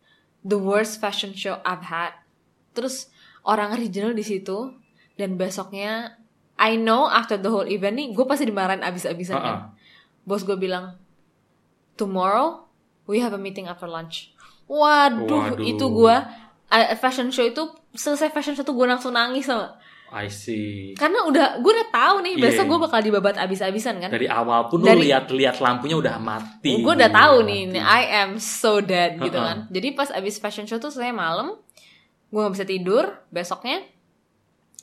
the 0.43 0.59
worst 0.59 0.99
fashion 0.99 1.31
show 1.33 1.63
I've 1.63 1.87
had. 1.87 2.13
Terus 2.75 3.07
orang 3.47 3.79
regional 3.79 4.13
di 4.13 4.23
situ 4.23 4.75
dan 5.15 5.39
besoknya, 5.39 6.19
I 6.59 6.77
know 6.77 7.09
after 7.09 7.39
the 7.39 7.49
whole 7.49 7.67
event 7.67 7.97
nih, 7.97 8.13
gue 8.13 8.25
pasti 8.27 8.45
dimarahin 8.47 8.83
abis-abisan 8.85 9.37
kan. 9.39 9.47
Heeh. 9.47 9.61
Bos 10.23 10.45
gue 10.45 10.55
bilang, 10.55 10.95
tomorrow 11.97 12.67
we 13.09 13.19
have 13.19 13.35
a 13.35 13.41
meeting 13.41 13.67
after 13.67 13.87
lunch. 13.89 14.31
Waduh, 14.69 15.59
Waduh. 15.59 15.63
itu 15.63 15.85
gue 15.85 16.15
fashion 16.97 17.29
show 17.29 17.43
itu 17.45 17.61
selesai 17.93 18.31
fashion 18.31 18.55
show 18.55 18.65
tuh 18.65 18.73
gue 18.73 18.87
langsung 18.87 19.13
nangis 19.13 19.45
sama. 19.45 19.75
I 20.13 20.29
see. 20.29 20.93
Karena 20.93 21.25
udah 21.25 21.57
gue 21.57 21.71
udah 21.73 21.89
tahu 21.89 22.15
nih 22.21 22.33
Iya. 22.37 22.43
besok 22.45 22.65
gue 22.69 22.79
bakal 22.85 23.01
dibabat 23.01 23.33
abis-abisan 23.33 23.97
kan. 23.97 24.13
Dari 24.13 24.29
awal 24.29 24.69
pun 24.69 24.79
lu 24.79 24.85
Dari- 24.85 25.09
lihat-lihat 25.09 25.57
lampunya 25.57 25.97
udah 25.97 26.21
mati. 26.21 26.77
gue 26.79 26.93
udah 26.93 27.09
tahu 27.09 27.41
nih, 27.43 27.61
Mati. 27.65 27.73
nih, 27.73 27.83
I 27.83 28.03
am 28.21 28.37
so 28.37 28.77
dead 28.77 29.17
gitu 29.17 29.33
kan. 29.33 29.65
Jadi 29.67 29.87
pas 29.91 30.13
abis 30.13 30.37
fashion 30.37 30.63
show 30.63 30.77
tuh 30.77 30.93
saya 30.93 31.09
malam, 31.09 31.57
gue 32.29 32.39
nggak 32.39 32.53
bisa 32.53 32.63
tidur. 32.63 33.09
Besoknya 33.27 33.81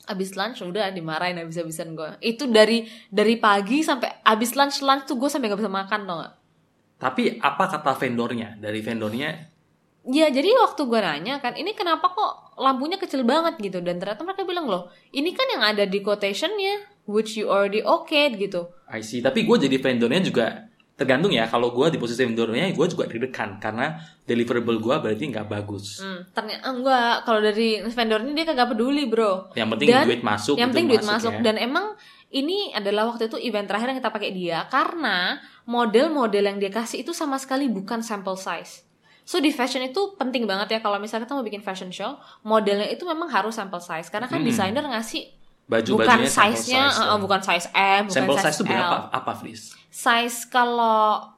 abis 0.03 0.35
lunch 0.35 0.59
udah 0.59 0.91
dimarahin 0.91 1.39
abis-abisan 1.39 1.95
gue. 1.95 2.19
Itu 2.19 2.51
dari 2.51 2.83
dari 3.07 3.39
pagi 3.39 3.79
sampai 3.81 4.19
abis 4.21 4.59
lunch 4.59 4.83
lunch 4.83 5.07
tuh 5.07 5.15
gue 5.15 5.31
sampai 5.31 5.47
nggak 5.47 5.61
bisa 5.61 5.71
makan 5.71 5.99
tau 6.03 6.17
gak? 6.19 6.33
Tapi 6.99 7.21
apa 7.39 7.63
kata 7.65 7.95
vendornya? 7.95 8.59
Dari 8.59 8.77
vendornya 8.77 9.29
Ya 10.01 10.33
jadi 10.33 10.49
waktu 10.57 10.81
gue 10.89 10.97
nanya 10.97 11.37
kan 11.37 11.53
ini 11.53 11.77
kenapa 11.77 12.09
kok 12.09 12.57
lampunya 12.57 12.97
kecil 12.97 13.21
banget 13.21 13.61
gitu 13.61 13.85
dan 13.85 14.01
ternyata 14.01 14.25
mereka 14.25 14.41
bilang 14.49 14.65
loh 14.65 14.89
ini 15.13 15.29
kan 15.29 15.45
yang 15.45 15.61
ada 15.61 15.85
di 15.85 16.01
quotationnya 16.01 17.05
which 17.05 17.37
you 17.37 17.45
already 17.49 17.85
okayed 17.85 18.37
gitu. 18.41 18.65
I 18.89 19.05
see. 19.05 19.21
Tapi 19.21 19.45
gue 19.45 19.69
jadi 19.69 19.77
vendornya 19.77 20.21
juga 20.25 20.45
tergantung 20.97 21.33
ya. 21.33 21.49
Kalau 21.49 21.73
gue 21.73 21.85
di 21.89 21.97
posisi 21.97 22.21
vendornya, 22.21 22.69
gue 22.69 22.85
juga 22.85 23.09
deg-degan 23.09 23.57
karena 23.57 23.97
deliverable 24.25 24.77
gue 24.77 24.95
berarti 25.01 25.23
nggak 25.33 25.47
bagus. 25.49 26.01
Hmm, 26.01 26.29
ternyata 26.29 26.65
enggak 26.69 27.13
kalau 27.25 27.39
dari 27.41 27.81
vendor 27.89 28.19
ini 28.21 28.31
dia 28.37 28.45
kagak 28.45 28.69
peduli 28.77 29.09
bro. 29.09 29.49
Yang 29.57 29.69
penting 29.77 29.87
Dan 29.89 30.03
duit 30.05 30.21
masuk. 30.21 30.55
yang 30.57 30.69
itu 30.69 30.73
penting 30.77 30.87
duit 30.93 31.05
masuk 31.05 31.33
ya. 31.33 31.41
dan 31.41 31.55
emang 31.57 31.85
ini 32.31 32.71
adalah 32.71 33.11
waktu 33.11 33.27
itu 33.27 33.37
event 33.41 33.67
terakhir 33.67 33.91
yang 33.91 33.99
kita 33.99 34.11
pakai 34.13 34.31
dia 34.31 34.57
karena 34.71 35.41
model-model 35.67 36.43
yang 36.47 36.57
dia 36.61 36.71
kasih 36.71 37.03
itu 37.03 37.11
sama 37.11 37.35
sekali 37.41 37.67
bukan 37.67 38.05
sample 38.05 38.37
size. 38.37 38.85
So 39.23 39.37
di 39.37 39.49
fashion 39.49 39.81
itu 39.81 40.15
penting 40.15 40.43
banget 40.43 40.67
ya 40.69 40.79
kalau 40.79 40.97
misalnya 40.97 41.23
kita 41.23 41.33
mau 41.33 41.41
bikin 41.41 41.61
fashion 41.61 41.89
show, 41.89 42.15
modelnya 42.41 42.85
itu 42.85 43.03
memang 43.03 43.27
harus 43.27 43.53
sample 43.53 43.79
size 43.79 44.07
karena 44.07 44.25
kan 44.25 44.39
Hmm. 44.39 44.47
desainer 44.47 44.83
ngasih 44.83 45.29
baju-bajunya 45.63 46.27
bukan 46.27 46.27
size-nya, 46.27 46.83
size, 46.85 46.99
uh, 47.01 47.17
bukan 47.17 47.41
size 47.41 47.67
M, 47.71 48.03
bukan 48.03 48.15
Sample 48.17 48.35
size, 48.35 48.43
size 48.43 48.57
itu 48.57 48.63
L. 48.63 48.69
berapa? 48.69 48.97
Apa, 49.09 49.31
Fris? 49.33 49.61
Size 49.87 50.37
kalau 50.45 51.31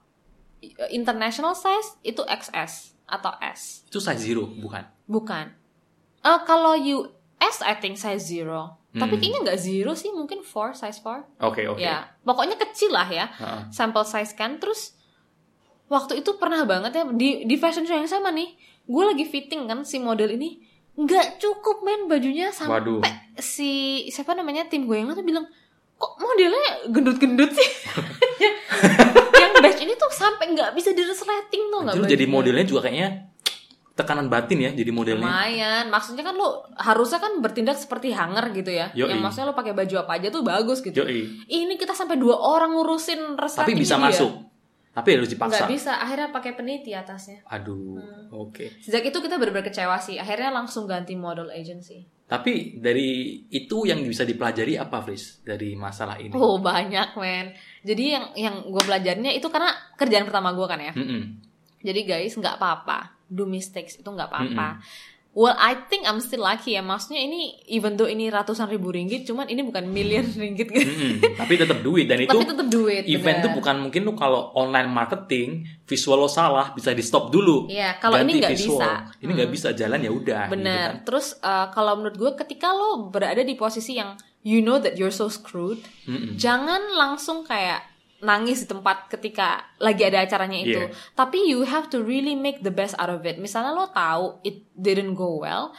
international 0.89 1.53
size 1.53 1.99
itu 2.01 2.23
XS 2.23 2.95
atau 3.05 3.35
S. 3.39 3.83
Itu 3.85 3.99
size 3.99 4.17
zero, 4.21 4.47
bukan? 4.47 4.83
Bukan. 5.05 5.45
Eh 6.19 6.39
kalau 6.43 6.73
US 6.73 7.57
I 7.61 7.75
think 7.77 7.99
size 7.99 8.23
zero. 8.23 8.79
Tapi 8.89 9.09
Hmm. 9.09 9.19
kayaknya 9.19 9.39
nggak 9.43 9.59
zero 9.59 9.91
sih, 9.91 10.09
mungkin 10.09 10.45
4, 10.45 10.71
size 10.71 11.01
4. 11.01 11.25
Oke, 11.41 11.65
oke. 11.65 11.81
Ya, 11.81 12.13
pokoknya 12.21 12.55
kecil 12.55 12.89
lah 12.89 13.05
ya. 13.05 13.25
Heeh. 13.27 13.61
Sample 13.69 14.05
size 14.05 14.33
kan. 14.33 14.57
Terus 14.57 14.93
waktu 15.91 16.23
itu 16.23 16.35
pernah 16.39 16.63
banget 16.63 16.91
ya 16.95 17.03
di 17.11 17.47
di 17.47 17.55
fashion 17.59 17.83
show 17.83 17.97
yang 17.97 18.09
sama 18.09 18.31
nih. 18.31 18.53
Gue 18.83 19.03
lagi 19.07 19.23
fitting 19.23 19.67
kan 19.67 19.87
si 19.87 19.99
model 19.99 20.35
ini 20.35 20.59
nggak 20.93 21.41
cukup 21.41 21.81
men 21.81 22.05
bajunya 22.05 22.53
sampai 22.53 22.85
Waduh. 22.85 23.01
si 23.41 24.05
siapa 24.13 24.37
namanya 24.37 24.69
tim 24.69 24.85
gue 24.85 24.93
yang 24.93 25.09
tuh 25.17 25.25
bilang 25.25 25.49
kok 25.97 26.13
modelnya 26.21 26.91
gendut-gendut 26.91 27.49
sih. 27.55 27.69
yang 29.41 29.53
batch 29.57 29.81
ini 29.81 29.93
tuh 29.97 30.11
sampai 30.13 30.53
nggak 30.53 30.75
bisa 30.77 30.93
diresleting 30.93 31.71
tuh 31.73 31.79
nggak 31.81 31.95
jadi 32.05 32.25
modelnya 32.29 32.65
juga 32.67 32.85
kayaknya 32.85 33.33
tekanan 33.93 34.25
batin 34.25 34.57
ya 34.57 34.71
jadi 34.73 34.89
modelnya. 34.89 35.21
Lumayan, 35.21 35.85
maksudnya 35.93 36.25
kan 36.25 36.33
lo 36.33 36.65
harusnya 36.81 37.21
kan 37.21 37.37
bertindak 37.45 37.77
seperti 37.77 38.09
hanger 38.09 38.49
gitu 38.57 38.73
ya. 38.73 38.89
Yoi. 38.97 39.13
Yang 39.13 39.21
maksudnya 39.21 39.47
lo 39.53 39.55
pakai 39.55 39.73
baju 39.77 39.95
apa 40.01 40.11
aja 40.17 40.27
tuh 40.33 40.41
bagus 40.41 40.81
gitu. 40.81 41.05
Yoi. 41.05 41.45
Ini 41.45 41.73
kita 41.77 41.93
sampai 41.93 42.17
dua 42.17 42.41
orang 42.41 42.73
ngurusin 42.73 43.37
resletingnya 43.37 43.69
Tapi 43.69 43.73
bisa 43.77 43.95
dia. 44.01 44.52
Tapi 44.93 45.09
harus 45.11 45.25
Nggak 45.25 45.35
dipaksa. 45.35 45.65
bisa, 45.65 45.91
akhirnya 45.97 46.29
pakai 46.29 46.53
peniti 46.53 46.93
atasnya. 46.93 47.41
Aduh, 47.47 47.97
Hmm. 47.97 48.29
oke. 48.31 48.77
Sejak 48.77 49.01
itu 49.03 49.17
kita 49.17 49.35
benar-benar 49.35 49.65
kecewa 49.65 49.97
sih. 49.97 50.21
Akhirnya 50.21 50.49
langsung 50.49 50.85
ganti 50.85 51.17
model 51.17 51.49
agency. 51.49 52.05
Tapi 52.23 52.77
dari 52.77 53.09
itu 53.47 53.83
yang 53.83 53.99
bisa 54.01 54.21
dipelajari 54.21 54.77
apa, 54.77 55.01
Fris? 55.01 55.41
Dari 55.41 55.73
masalah 55.73 56.17
ini? 56.17 56.33
Oh 56.33 56.57
banyak 56.57 57.13
men. 57.15 57.51
Jadi 57.81 58.03
yang 58.07 58.25
yang 58.33 58.55
gue 58.63 58.79
belajarnya 58.79 59.33
itu 59.33 59.49
karena 59.49 59.69
kerjaan 59.93 60.23
pertama 60.23 60.49
gue 60.51 60.65
kan 60.65 60.79
ya. 60.79 60.93
Mm-mm. 60.93 61.41
Jadi 61.81 61.99
guys 62.03 62.33
nggak 62.33 62.55
apa-apa. 62.55 63.17
Do 63.25 63.43
mistakes 63.43 63.97
itu 63.97 64.05
nggak 64.05 64.29
apa-apa. 64.29 64.77
Well, 65.33 65.57
I 65.57 65.89
think 65.89 66.05
I'm 66.05 66.21
still 66.21 66.45
lucky 66.45 66.77
ya. 66.77 66.85
Maksudnya 66.85 67.17
ini 67.17 67.57
even 67.65 67.97
though 67.97 68.05
ini 68.05 68.29
ratusan 68.29 68.69
ribu 68.69 68.93
ringgit, 68.93 69.25
cuman 69.25 69.49
ini 69.49 69.65
bukan 69.65 69.81
million 69.85 70.21
ringgit 70.41 70.69
gitu. 70.69 70.85
Mm-mm. 70.85 71.33
Tapi 71.33 71.53
tetap 71.57 71.81
duit 71.81 72.05
dan 72.05 72.21
itu 72.21 72.29
Tapi 72.29 72.45
tetap 72.45 72.67
duit. 72.69 73.01
event 73.03 73.25
bener. 73.33 73.43
tuh 73.43 73.51
bukan 73.57 73.75
mungkin 73.81 74.01
lu 74.03 74.13
kalau 74.13 74.53
online 74.53 74.85
marketing 74.85 75.49
visual 75.83 76.17
lo 76.17 76.29
salah 76.29 76.69
bisa 76.71 76.93
di 76.93 77.01
stop 77.01 77.33
dulu. 77.33 77.65
Iya, 77.65 77.97
kalau 77.97 78.21
ini 78.21 78.37
nggak 78.37 78.53
bisa. 78.53 79.09
Ini 79.17 79.31
nggak 79.33 79.49
bisa 79.49 79.67
jalan 79.73 79.99
ya 79.99 80.11
udah. 80.11 80.41
gitu 80.45 80.53
Bener. 80.53 80.87
kan. 80.91 81.01
Terus 81.01 81.25
uh, 81.39 81.67
kalau 81.69 81.97
menurut 81.97 82.13
gue 82.13 82.31
ketika 82.37 82.69
lo 82.69 83.09
berada 83.09 83.41
di 83.41 83.53
posisi 83.53 83.97
yang 83.97 84.13
you 84.41 84.61
know 84.61 84.77
that 84.77 84.95
you're 84.95 85.09
so 85.09 85.25
screwed, 85.27 85.81
Mm-mm. 86.05 86.37
jangan 86.37 86.93
langsung 86.93 87.41
kayak 87.41 87.81
nangis 88.23 88.63
di 88.63 88.67
tempat 88.71 89.11
ketika 89.11 89.67
lagi 89.83 90.07
ada 90.07 90.23
acaranya 90.23 90.57
itu. 90.63 90.87
Yeah. 90.87 90.95
Tapi 91.13 91.43
you 91.43 91.67
have 91.67 91.91
to 91.91 91.99
really 91.99 92.33
make 92.33 92.63
the 92.63 92.71
best 92.71 92.95
out 92.95 93.11
of 93.11 93.27
it. 93.27 93.35
Misalnya 93.35 93.75
lo 93.75 93.91
tahu 93.91 94.39
it 94.47 94.63
didn't 94.79 95.19
go 95.19 95.43
well, 95.43 95.75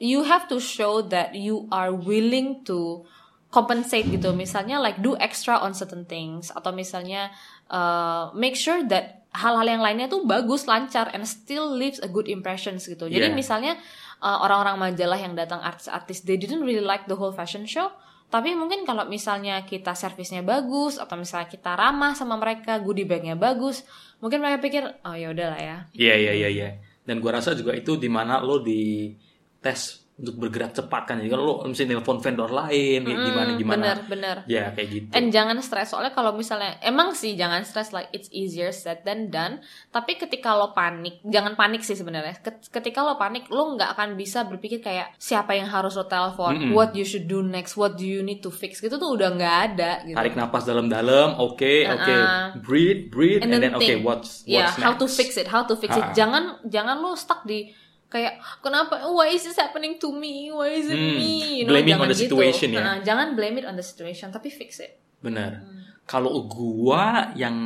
you 0.00 0.24
have 0.24 0.48
to 0.48 0.56
show 0.56 1.04
that 1.04 1.36
you 1.36 1.68
are 1.68 1.92
willing 1.92 2.64
to 2.64 3.04
compensate 3.52 4.08
gitu. 4.08 4.32
Misalnya 4.32 4.80
like 4.80 5.04
do 5.04 5.14
extra 5.20 5.60
on 5.60 5.76
certain 5.76 6.08
things 6.08 6.48
atau 6.48 6.72
misalnya 6.72 7.28
uh, 7.68 8.32
make 8.32 8.56
sure 8.56 8.80
that 8.88 9.28
hal-hal 9.36 9.68
yang 9.68 9.84
lainnya 9.84 10.08
tuh 10.08 10.24
bagus, 10.24 10.64
lancar 10.64 11.12
and 11.12 11.28
still 11.28 11.68
leaves 11.68 12.00
a 12.00 12.08
good 12.08 12.24
impressions 12.24 12.88
gitu. 12.88 13.04
Jadi 13.04 13.28
Yeah. 13.28 13.36
misalnya 13.36 13.76
uh, 14.24 14.40
orang-orang 14.40 14.80
majalah 14.80 15.20
yang 15.20 15.36
datang 15.36 15.60
artis-artis 15.60 16.24
they 16.24 16.40
didn't 16.40 16.64
really 16.64 16.80
like 16.80 17.04
the 17.04 17.16
whole 17.20 17.36
fashion 17.36 17.68
show 17.68 17.92
tapi 18.26 18.58
mungkin 18.58 18.82
kalau 18.82 19.06
misalnya 19.06 19.62
kita 19.62 19.94
servisnya 19.94 20.42
bagus 20.42 20.98
atau 20.98 21.14
misalnya 21.14 21.46
kita 21.46 21.78
ramah 21.78 22.14
sama 22.18 22.34
mereka 22.34 22.78
goodie 22.82 23.06
bagnya 23.06 23.38
bagus 23.38 23.86
mungkin 24.18 24.42
mereka 24.42 24.58
pikir 24.62 24.82
oh 25.06 25.14
ya 25.14 25.30
udahlah 25.30 25.60
ya 25.60 25.76
Iya 25.94 26.14
iya 26.16 26.32
iya 26.34 26.48
iya. 26.48 26.68
Dan 27.06 27.22
gua 27.22 27.38
rasa 27.38 27.54
juga 27.54 27.70
itu 27.70 27.94
di 27.94 28.10
mana 28.10 28.42
lo 28.42 28.58
di 28.58 29.14
tes 29.62 30.05
untuk 30.16 30.40
bergerak 30.40 30.72
cepat 30.72 31.02
kan. 31.04 31.20
Jadi 31.20 31.28
kalau 31.28 31.44
lo 31.44 31.54
mesti 31.68 31.84
nelpon 31.84 32.24
vendor 32.24 32.48
lain 32.48 33.04
kayak 33.04 33.20
gimana 33.20 33.50
gimana. 33.52 33.76
bener 33.76 33.98
bener 34.08 34.36
Ya 34.48 34.72
kayak 34.72 34.88
gitu. 34.88 35.08
And 35.12 35.28
jangan 35.28 35.60
stres 35.60 35.92
soalnya 35.92 36.16
kalau 36.16 36.32
misalnya 36.32 36.80
emang 36.80 37.12
sih 37.12 37.36
jangan 37.36 37.60
stres 37.68 37.92
like 37.92 38.08
it's 38.10 38.32
easier 38.32 38.72
said 38.72 39.04
than 39.04 39.28
done. 39.28 39.60
Tapi 39.92 40.16
ketika 40.16 40.56
lo 40.56 40.72
panik, 40.72 41.20
jangan 41.20 41.52
panik 41.52 41.84
sih 41.84 41.92
sebenarnya. 41.92 42.40
Ket- 42.40 42.64
Ketika 42.66 43.04
lo 43.04 43.20
panik, 43.20 43.52
lo 43.52 43.76
nggak 43.76 43.92
akan 43.92 44.16
bisa 44.16 44.48
berpikir 44.48 44.80
kayak 44.80 45.12
siapa 45.20 45.52
yang 45.52 45.68
harus 45.68 45.92
lo 45.92 46.08
telepon, 46.08 46.56
Mm-mm. 46.56 46.72
what 46.72 46.96
you 46.96 47.04
should 47.04 47.28
do 47.28 47.44
next, 47.44 47.76
what 47.76 48.00
do 48.00 48.04
you 48.04 48.24
need 48.24 48.40
to 48.40 48.48
fix 48.48 48.80
gitu 48.80 48.96
tuh 48.96 49.12
udah 49.12 49.36
nggak 49.36 49.56
ada 49.68 50.00
gitu. 50.00 50.16
Tarik 50.16 50.32
napas 50.32 50.64
dalam-dalam, 50.64 51.36
oke 51.36 51.72
oke, 51.92 52.14
Uh-uh. 52.16 52.56
breathe 52.64 53.12
breathe, 53.12 53.44
and, 53.44 53.52
then, 53.52 53.76
oke 53.76 53.84
think, 53.84 54.00
what's 54.00 54.48
what's 54.48 54.48
yeah, 54.48 54.72
how 54.80 54.96
to 54.96 55.04
fix 55.04 55.36
it, 55.36 55.44
how 55.44 55.60
to 55.60 55.76
fix 55.76 55.92
it. 55.92 56.00
Ah. 56.00 56.16
Jangan 56.16 56.64
jangan 56.64 57.04
lo 57.04 57.12
stuck 57.12 57.44
di 57.44 57.68
kayak 58.06 58.34
kenapa 58.60 59.02
why 59.08 59.28
is 59.28 59.42
this 59.42 59.54
happening 59.54 59.96
to 59.96 60.08
me 60.08 60.48
why 60.48 60.70
is 60.70 60.86
it 60.86 60.94
Hmm, 60.94 61.16
me 61.16 61.32
you 61.56 61.64
know, 61.64 61.74
blaming 61.74 61.90
jangan 61.92 62.02
on 62.02 62.08
the 62.08 62.16
gitu. 62.16 62.26
situation 62.32 62.68
ya. 62.70 62.80
Nah, 62.80 62.96
jangan 63.00 63.28
blame 63.32 63.56
it 63.56 63.66
on 63.66 63.74
the 63.74 63.82
situation 63.82 64.30
tapi 64.30 64.48
fix 64.48 64.78
it 64.78 65.02
Benar. 65.18 65.58
Hmm. 65.58 65.82
Kalau 66.04 66.46
gua 66.46 67.34
yang 67.34 67.56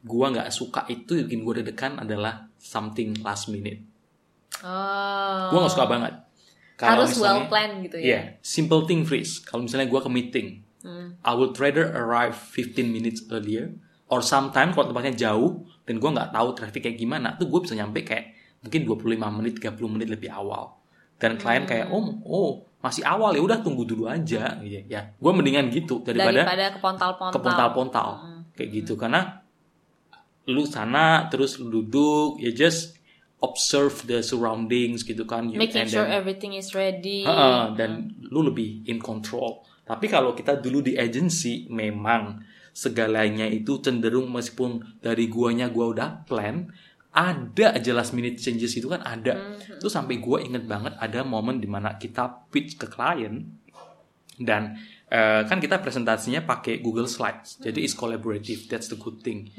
gua 0.00 0.28
nggak 0.28 0.50
suka 0.50 0.82
itu 0.88 1.22
bikin 1.22 1.40
gua 1.40 1.54
deg-degan 1.56 1.96
adalah 1.96 2.50
something 2.56 3.14
last 3.20 3.46
minute. 3.46 3.86
oh 4.60 5.48
Gua 5.48 5.58
nggak 5.60 5.72
suka 5.72 5.86
banget. 5.86 6.14
Kalau 6.74 6.90
harus 7.00 7.14
misalnya- 7.14 7.22
well 7.22 7.42
planned 7.46 7.76
gitu 7.82 7.96
ya 7.98 8.20
simple 8.40 8.82
thing 8.82 9.02
freeze. 9.02 9.38
Kalau 9.38 9.62
misalnya 9.62 9.86
gua 9.86 10.00
ke 10.00 10.10
meeting, 10.10 10.48
Hmm. 10.80 11.16
I 11.22 11.32
would 11.32 11.56
rather 11.56 11.86
arrive 11.88 12.36
15 12.36 12.90
minutes 12.90 13.24
earlier 13.28 13.72
or 14.06 14.20
sometime 14.20 14.68
kalau 14.68 14.90
tempatnya 14.90 15.16
jauh 15.16 15.64
dan 15.82 15.96
gua 15.96 16.12
nggak 16.12 16.30
tahu 16.30 16.48
traffic 16.52 16.82
kayak 16.82 16.98
gimana, 16.98 17.32
tuh 17.34 17.46
gue 17.46 17.56
bisa 17.58 17.72
nyampe 17.72 18.02
kayak 18.02 18.33
mungkin 18.64 18.80
25 18.88 19.28
menit, 19.28 19.60
30 19.60 19.92
menit 19.92 20.08
lebih 20.08 20.32
awal. 20.32 20.80
Dan 21.14 21.36
klien 21.36 21.62
kayak, 21.62 21.92
"Oh, 21.92 22.16
oh, 22.24 22.50
masih 22.80 23.04
awal 23.04 23.36
ya 23.36 23.44
udah 23.44 23.60
tunggu 23.60 23.84
dulu 23.84 24.08
aja." 24.08 24.56
gitu 24.58 24.88
ya. 24.88 25.14
Gua 25.20 25.30
mendingan 25.30 25.68
gitu 25.68 26.00
daripada 26.00 26.42
daripada 26.42 26.64
kepontal-pontal 26.74 27.32
kepontal-pontal 27.32 28.08
kayak 28.54 28.68
gitu 28.72 28.94
karena 28.94 29.44
lu 30.44 30.64
sana 30.64 31.26
terus 31.28 31.56
lu 31.56 31.80
duduk 31.82 32.36
ya 32.36 32.52
just 32.52 33.00
observe 33.40 33.92
the 34.08 34.20
surroundings 34.20 35.04
gitu 35.04 35.24
kan 35.24 35.48
You- 35.48 35.60
making 35.60 35.88
sure 35.88 36.04
then- 36.04 36.16
everything 36.16 36.52
is 36.52 36.72
ready 36.72 37.24
Heeh, 37.24 37.76
dan 37.76 38.12
lu 38.20 38.40
lebih 38.42 38.84
in 38.84 39.00
control. 39.00 39.60
Tapi 39.84 40.08
kalau 40.08 40.32
kita 40.32 40.56
dulu 40.56 40.80
di 40.80 40.96
agency 40.96 41.68
memang 41.68 42.40
segalanya 42.72 43.44
itu 43.44 43.78
cenderung 43.78 44.32
meskipun 44.32 44.98
dari 44.98 45.28
guanya 45.28 45.68
gua 45.68 45.92
udah 45.92 46.08
plan, 46.24 46.72
ada 47.14 47.78
aja 47.78 47.90
last 47.94 48.10
minute 48.10 48.42
changes 48.42 48.74
itu 48.74 48.90
kan 48.90 48.98
ada. 49.06 49.54
Terus 49.78 49.94
sampai 49.94 50.18
gua 50.18 50.42
inget 50.42 50.66
banget 50.66 50.98
ada 50.98 51.22
momen 51.22 51.62
di 51.62 51.70
mana 51.70 51.94
kita 51.94 52.50
pitch 52.50 52.74
ke 52.74 52.90
klien 52.90 53.46
dan 54.34 54.74
eh, 55.06 55.46
kan 55.46 55.62
kita 55.62 55.78
presentasinya 55.78 56.42
pakai 56.42 56.82
Google 56.82 57.06
Slides. 57.06 57.62
Jadi 57.62 57.86
it's 57.86 57.94
collaborative. 57.94 58.66
That's 58.66 58.90
the 58.90 58.98
good 58.98 59.22
thing. 59.22 59.54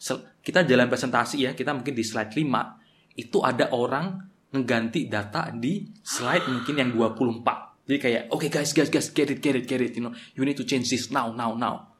Sel- 0.00 0.24
kita 0.40 0.64
jalan 0.64 0.88
presentasi 0.88 1.44
ya, 1.44 1.52
kita 1.52 1.76
mungkin 1.76 1.92
di 1.92 2.00
slide 2.00 2.32
5 2.32 3.20
itu 3.20 3.38
ada 3.44 3.68
orang 3.76 4.24
ngeganti 4.54 5.10
data 5.10 5.52
di 5.52 5.84
slide 6.00 6.48
mungkin 6.48 6.74
yang 6.80 6.90
24. 6.96 7.84
Jadi 7.84 7.98
kayak, 8.00 8.22
oke 8.32 8.48
guys, 8.48 8.72
guys, 8.72 8.88
guys, 8.88 9.12
get 9.12 9.28
it, 9.28 9.44
get 9.44 9.52
it, 9.52 9.68
get 9.68 9.82
it, 9.84 9.92
you 9.92 10.00
know, 10.00 10.14
you 10.32 10.40
need 10.40 10.56
to 10.56 10.64
change 10.64 10.88
this 10.88 11.12
now, 11.12 11.28
now, 11.36 11.52
now. 11.52 11.92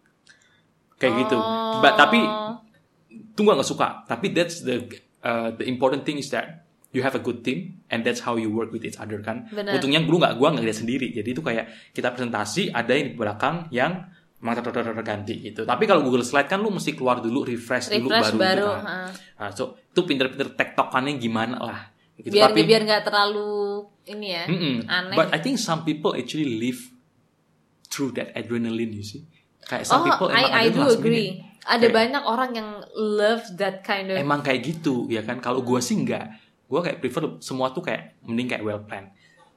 Kayak 0.97 1.29
gitu. 1.29 1.37
But, 1.85 2.01
tapi 2.01 2.25
itu 3.35 3.41
gue 3.41 3.55
nggak 3.55 3.69
suka. 3.69 4.03
Tapi 4.09 4.35
that's 4.35 4.63
the 4.67 4.85
uh, 5.23 5.55
the 5.55 5.65
important 5.67 6.03
thing 6.03 6.19
is 6.19 6.31
that 6.35 6.67
you 6.95 7.03
have 7.03 7.19
a 7.19 7.23
good 7.23 7.43
team 7.43 7.83
and 7.91 8.07
that's 8.07 8.23
how 8.23 8.39
you 8.39 8.51
work 8.51 8.71
with 8.71 8.87
each 8.87 8.99
other 8.99 9.19
kan. 9.23 9.51
Benar. 9.51 9.79
Untungnya 9.79 10.03
gue 10.03 10.19
nggak 10.19 10.35
gua 10.39 10.49
nggak 10.55 10.65
lihat 10.67 10.79
sendiri. 10.79 11.11
Jadi 11.11 11.29
itu 11.35 11.43
kayak 11.43 11.95
kita 11.95 12.15
presentasi 12.15 12.71
ada 12.71 12.93
yang 12.95 13.07
di 13.11 13.15
belakang 13.19 13.69
yang 13.75 13.93
ter- 14.45 15.03
ganti 15.03 15.35
gitu. 15.41 15.65
Tapi 15.65 15.85
kalau 15.89 16.05
Google 16.05 16.23
Slide 16.23 16.47
kan 16.47 16.61
lu 16.61 16.69
mesti 16.69 16.93
keluar 16.93 17.25
dulu 17.25 17.49
refresh, 17.49 17.89
dulu 17.89 18.13
Refresh 18.13 18.37
baru, 18.37 18.39
baru, 18.39 18.69
gitu 18.69 18.85
kan. 18.85 19.11
Nah, 19.41 19.51
so 19.57 19.65
itu 19.81 20.01
pinter-pinter 20.05 20.49
tektokannya 20.53 21.17
gimana 21.17 21.57
lah. 21.59 21.81
Gitu. 22.15 22.31
biar 22.31 22.55
Tapi, 22.55 22.63
biar 22.63 22.83
nggak 22.87 23.03
terlalu 23.11 23.83
ini 24.07 24.27
ya 24.31 24.45
Mm-mm. 24.47 24.87
aneh 24.87 25.19
But 25.19 25.35
I 25.35 25.43
think 25.43 25.59
some 25.59 25.83
people 25.83 26.15
actually 26.15 26.47
live 26.47 26.79
through 27.91 28.15
that 28.15 28.31
adrenaline 28.39 28.95
you 28.95 29.03
see. 29.03 29.27
Kayak 29.65 29.85
some 29.85 30.01
oh 30.01 30.07
people 30.07 30.29
I 30.29 30.43
emang 30.43 30.53
I 30.53 30.65
do 30.69 30.83
agree. 30.87 31.29
minute. 31.33 31.65
ada 31.65 31.81
Kayak- 31.81 31.95
banyak 31.95 32.23
orang 32.23 32.51
yang 32.53 32.69
love 32.95 33.45
that 33.57 33.81
kind 33.81 34.13
of 34.13 34.17
emang 34.17 34.41
kayak 34.41 34.61
gitu 34.63 35.09
ya 35.09 35.21
kan? 35.21 35.39
Kalau 35.39 35.61
gue 35.61 35.81
sih 35.81 35.97
enggak. 35.97 36.29
Gue 36.65 36.81
kayak 36.81 36.99
prefer 36.99 37.39
semua 37.39 37.71
tuh 37.71 37.81
kayak 37.81 38.21
mending 38.21 38.49
kayak 38.49 38.61
well 38.61 38.81
planned. 38.81 39.09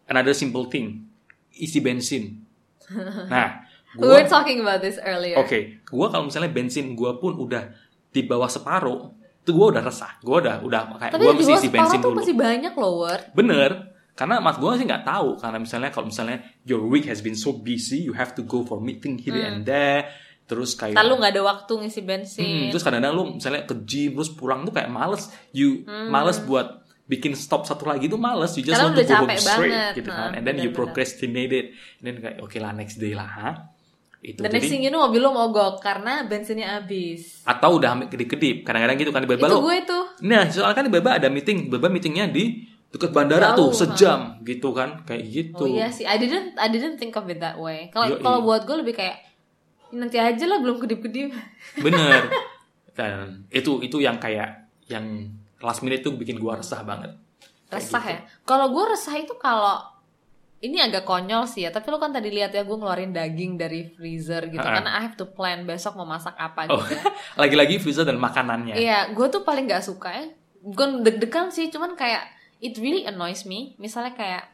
Another 0.05 0.31
simple 0.31 0.65
thing 0.65 1.07
isi 1.51 1.79
bensin. 1.79 2.43
Nah 3.27 3.67
we 3.93 4.03
gue 4.03 4.13
were 4.13 4.23
talking 4.25 4.59
about 4.59 4.79
this 4.79 4.95
earlier. 4.99 5.35
Oke 5.35 5.81
gue 5.81 6.07
kalau 6.07 6.23
misalnya 6.23 6.47
bensin 6.47 6.93
gue 6.93 7.11
pun 7.17 7.35
udah 7.35 7.67
di 8.07 8.23
bawah 8.23 8.47
separuh 8.47 9.11
itu 9.41 9.51
gue 9.51 9.67
udah 9.69 9.83
resah. 9.83 10.15
Gue 10.19 10.39
udah 10.39 10.59
udah 10.59 10.95
kayak 10.97 11.11
tapi 11.11 11.23
gue 11.23 11.33
di 11.33 11.37
mesti 11.37 11.47
bawah 11.49 11.57
isi 11.57 11.67
separuh 11.67 11.75
bensin 11.83 11.97
tuh 11.97 12.07
dulu. 12.07 12.19
masih 12.19 12.35
banyak 12.35 12.73
loh 12.73 12.93
Word. 12.97 13.23
Bener 13.33 13.71
karena 14.17 14.39
mas 14.39 14.57
gue 14.57 14.71
sih 14.73 14.83
nggak 14.83 15.05
tahu 15.05 15.37
karena 15.37 15.57
misalnya 15.57 15.89
kalau 15.89 16.09
misalnya 16.09 16.37
your 16.63 16.81
week 16.83 17.05
has 17.05 17.21
been 17.21 17.35
so 17.35 17.53
busy 17.53 18.01
you 18.01 18.11
have 18.11 18.33
to 18.33 18.41
go 18.41 18.61
for 18.61 18.77
meeting 18.79 19.15
here 19.15 19.37
and 19.37 19.61
there 19.61 20.09
terus 20.43 20.73
kayak 20.73 20.95
lalu 20.95 21.13
nggak 21.17 21.31
ada 21.31 21.43
waktu 21.45 21.71
ngisi 21.77 22.01
bensin 22.01 22.41
Hmm, 22.41 22.67
terus 22.67 22.81
kadang-kadang 22.81 23.13
lu 23.13 23.23
misalnya 23.35 23.61
ke 23.63 23.77
gym 23.79 24.11
terus 24.13 24.31
pulang 24.31 24.63
tuh 24.63 24.71
kayak 24.71 24.89
males, 24.89 25.23
you 25.51 25.69
males 25.85 26.39
buat 26.39 26.81
bikin 27.05 27.31
stop 27.33 27.63
satu 27.63 27.85
lagi 27.85 28.07
tuh 28.07 28.17
males, 28.17 28.51
you 28.53 28.63
just 28.63 28.75
Hmm. 28.75 28.89
Karena 28.89 28.89
want 28.89 28.97
to 28.97 29.03
go 29.03 29.13
home 29.13 29.27
capek 29.27 29.39
straight 29.39 29.71
banget. 29.71 29.93
gitu 29.95 30.09
Nah, 30.09 30.17
kan, 30.17 30.29
and 30.33 30.43
then 30.43 30.55
you 30.55 30.61
benar-benar. 30.65 30.77
procrastinate 30.91 31.53
it, 31.53 31.67
and 31.95 32.05
then 32.05 32.15
kayak 32.17 32.37
oke 32.37 32.57
lah 32.57 32.71
next 32.71 32.97
day 32.97 33.11
lah, 33.11 33.29
ha? 33.29 33.49
itu 34.19 34.39
The 34.39 34.49
next 34.49 34.67
thing 34.67 34.81
you 34.81 34.89
know 34.89 34.99
mobil 35.01 35.21
lo 35.21 35.31
mogok 35.31 35.77
karena 35.77 36.25
bensinnya 36.25 36.67
habis. 36.75 37.43
atau 37.43 37.77
udah 37.77 38.07
kedip-kedip, 38.07 38.63
kadang-kadang 38.63 38.97
gitu 38.97 39.11
kan 39.11 39.21
di 39.21 39.29
Itu 39.29 39.45
lo, 39.45 39.61
gue 39.61 39.77
tuh. 39.83 40.03
nah 40.21 40.47
soalnya 40.47 40.75
kan 40.75 40.83
di 40.83 40.91
Beba 40.91 41.11
ada 41.13 41.29
meeting, 41.29 41.69
Beba 41.69 41.87
meetingnya 41.87 42.27
di 42.27 42.65
dekat 42.87 43.11
bandara 43.11 43.51
tuh 43.51 43.69
Jauh, 43.69 43.79
sejam 43.83 44.19
gitu 44.41 44.71
kan, 44.71 45.03
kayak 45.03 45.23
gitu. 45.25 45.59
Oh 45.59 45.67
iya 45.67 45.87
sih, 45.87 46.03
I 46.03 46.15
didn't 46.15 46.55
I 46.55 46.67
didn't 46.67 46.95
think 46.95 47.13
of 47.13 47.27
it 47.27 47.37
that 47.37 47.55
way. 47.55 47.91
Kalau 47.91 48.15
kalau 48.19 48.39
buat 48.41 48.63
gue 48.63 48.79
lebih 48.79 48.95
kayak 48.95 49.17
nanti 49.89 50.15
aja 50.15 50.45
lah 50.45 50.59
belum 50.59 50.79
kedip-kedip. 50.79 51.31
Bener. 51.77 52.27
Dan 52.97 53.45
itu 53.49 53.79
itu 53.79 53.97
yang 53.97 54.17
kayak 54.17 54.71
yang 54.87 55.03
last 55.59 55.81
minute 55.81 56.01
tuh 56.01 56.13
bikin 56.13 56.35
gua 56.35 56.57
resah 56.57 56.81
banget. 56.81 57.13
Kayak 57.67 57.75
Resah 57.77 58.01
gitu. 58.01 58.13
ya. 58.13 58.19
Kalau 58.43 58.71
gue 58.71 58.83
resah 58.87 59.15
itu 59.15 59.33
kalau 59.35 59.77
ini 60.57 60.81
agak 60.81 61.03
konyol 61.03 61.45
sih 61.45 61.61
ya, 61.61 61.69
tapi 61.69 61.87
lo 61.87 61.99
kan 61.99 62.09
tadi 62.09 62.31
lihat 62.31 62.49
ya 62.49 62.63
gue 62.63 62.73
ngeluarin 62.73 63.13
daging 63.13 63.55
dari 63.55 63.85
freezer 63.85 64.47
gitu 64.47 64.57
Ha-ha. 64.57 64.81
karena 64.81 64.91
I 64.95 65.01
have 65.03 65.13
to 65.13 65.27
plan 65.27 65.63
besok 65.63 65.93
mau 65.93 66.07
masak 66.07 66.33
apa 66.33 66.65
Oh, 66.65 66.81
gitu. 66.81 66.97
lagi-lagi 67.41 67.77
freezer 67.77 68.01
dan 68.01 68.17
makanannya. 68.17 68.73
Iya, 68.73 69.13
gue 69.13 69.27
tuh 69.27 69.43
paling 69.43 69.69
gak 69.69 69.85
suka 69.85 70.09
ya. 70.09 70.25
Bukan 70.57 71.05
deg-degan 71.05 71.53
sih, 71.53 71.69
cuman 71.69 71.93
kayak 71.93 72.25
it 72.61 72.77
really 72.77 73.03
annoys 73.05 73.45
me. 73.45 73.75
Misalnya 73.81 74.13
kayak 74.17 74.45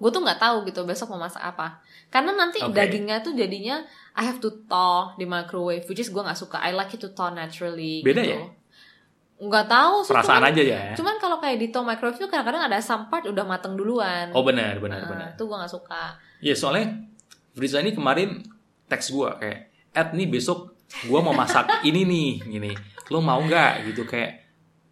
gue 0.00 0.08
tuh 0.08 0.22
nggak 0.24 0.40
tahu 0.40 0.64
gitu 0.64 0.88
besok 0.88 1.12
mau 1.12 1.20
masak 1.20 1.44
apa. 1.44 1.84
Karena 2.08 2.32
nanti 2.32 2.58
Oke. 2.64 2.72
dagingnya 2.72 3.20
tuh 3.20 3.36
jadinya 3.36 3.84
I 4.16 4.24
have 4.26 4.40
to 4.40 4.50
thaw 4.66 5.14
di 5.20 5.28
microwave, 5.28 5.84
which 5.86 6.00
is 6.00 6.08
gue 6.08 6.22
nggak 6.22 6.38
suka. 6.38 6.58
I 6.58 6.72
like 6.72 6.90
it 6.96 7.00
to 7.04 7.12
thaw 7.12 7.28
naturally. 7.30 8.00
Beda 8.00 8.24
gitu. 8.24 8.34
ya? 8.34 8.40
Nggak 9.40 9.66
tahu 9.68 9.94
sih. 10.04 10.12
Perasaan 10.16 10.40
cuman, 10.40 10.50
aja 10.56 10.62
ya. 10.64 10.82
Cuman 10.96 11.14
kalau 11.20 11.36
kayak 11.38 11.56
di 11.60 11.68
thaw 11.68 11.84
microwave 11.84 12.16
tuh 12.16 12.32
kadang-kadang 12.32 12.64
ada 12.66 12.80
some 12.80 13.12
part 13.12 13.28
udah 13.28 13.44
mateng 13.44 13.76
duluan. 13.76 14.32
Oh 14.32 14.42
benar 14.42 14.80
benar 14.80 15.04
Nah, 15.04 15.08
benar. 15.12 15.28
Itu 15.36 15.44
gue 15.44 15.56
nggak 15.56 15.72
suka. 15.72 16.16
Ya 16.40 16.56
soalnya 16.56 17.06
Friza 17.52 17.84
ini 17.84 17.92
kemarin 17.92 18.40
teks 18.88 19.12
gua 19.12 19.36
kayak 19.36 19.68
Ed 19.92 20.16
nih 20.16 20.26
besok 20.30 20.80
gua 21.06 21.20
mau 21.20 21.36
masak 21.36 21.68
ini 21.88 22.08
nih 22.08 22.30
gini. 22.48 22.72
Lo 23.12 23.20
mau 23.20 23.38
nggak 23.38 23.92
gitu 23.92 24.08
kayak 24.08 24.39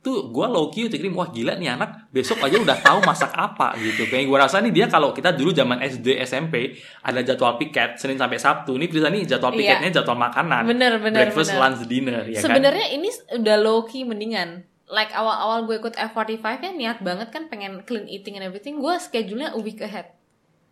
tuh 0.09 0.19
gue 0.27 0.47
low 0.47 0.67
key 0.67 0.88
thinking 0.88 1.12
wah 1.12 1.29
gila 1.29 1.53
nih 1.55 1.69
anak 1.71 2.09
besok 2.09 2.41
aja 2.41 2.57
udah 2.57 2.79
tahu 2.79 2.99
masak 3.03 3.29
apa 3.31 3.77
gitu 3.77 4.07
kayak 4.07 4.25
gue 4.25 4.38
rasa 4.38 4.59
nih 4.59 4.73
dia 4.73 4.87
kalau 4.87 5.12
kita 5.12 5.31
dulu 5.31 5.53
zaman 5.53 5.77
SD 5.79 6.17
SMP 6.19 6.73
ada 6.99 7.21
jadwal 7.21 7.55
piket 7.55 7.95
Senin 7.95 8.17
sampai 8.17 8.37
Sabtu 8.37 8.73
ini 8.73 8.87
bisa 8.87 9.07
nih 9.07 9.29
jadwal 9.29 9.53
Iya. 9.53 9.77
piketnya 9.77 10.00
jadwal 10.00 10.17
makanan 10.17 10.65
Bener, 10.65 10.97
bener, 10.97 11.21
breakfast 11.23 11.53
bener. 11.53 11.61
lunch 11.62 11.83
dinner 11.85 12.25
ya 12.25 12.38
kan 12.38 12.45
Sebenarnya 12.49 12.87
ini 12.91 13.09
udah 13.35 13.57
low 13.59 13.85
key 13.85 14.03
mendingan. 14.03 14.65
Like 14.87 15.12
awal-awal 15.12 15.65
gue 15.65 15.77
ikut 15.79 15.95
F45 15.95 16.41
kan 16.41 16.73
niat 16.73 16.99
banget 16.99 17.29
kan 17.29 17.45
pengen 17.47 17.85
clean 17.85 18.09
eating 18.09 18.35
and 18.35 18.43
everything. 18.43 18.79
Gue 18.79 18.97
schedule-nya 18.97 19.53
a 19.53 19.61
week 19.61 19.79
ahead. 19.79 20.17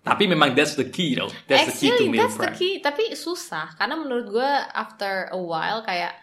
tapi 0.01 0.25
memang 0.25 0.55
that's 0.55 0.73
the 0.75 0.87
key 0.87 1.13
though 1.13 1.27
that's 1.45 1.67
the 1.67 1.75
key 1.75 1.91
to 1.91 1.99
Actually, 1.99 2.09
meal 2.09 2.23
that's 2.23 2.39
the 2.39 2.47
prep 2.47 2.55
key. 2.55 2.73
Tapi 2.79 3.05
susah 3.13 3.75
karena 3.75 3.93
menurut 3.95 4.31
gue 4.31 4.51
after 4.73 5.27
a 5.29 5.37
while 5.37 5.83
kayak 5.83 6.15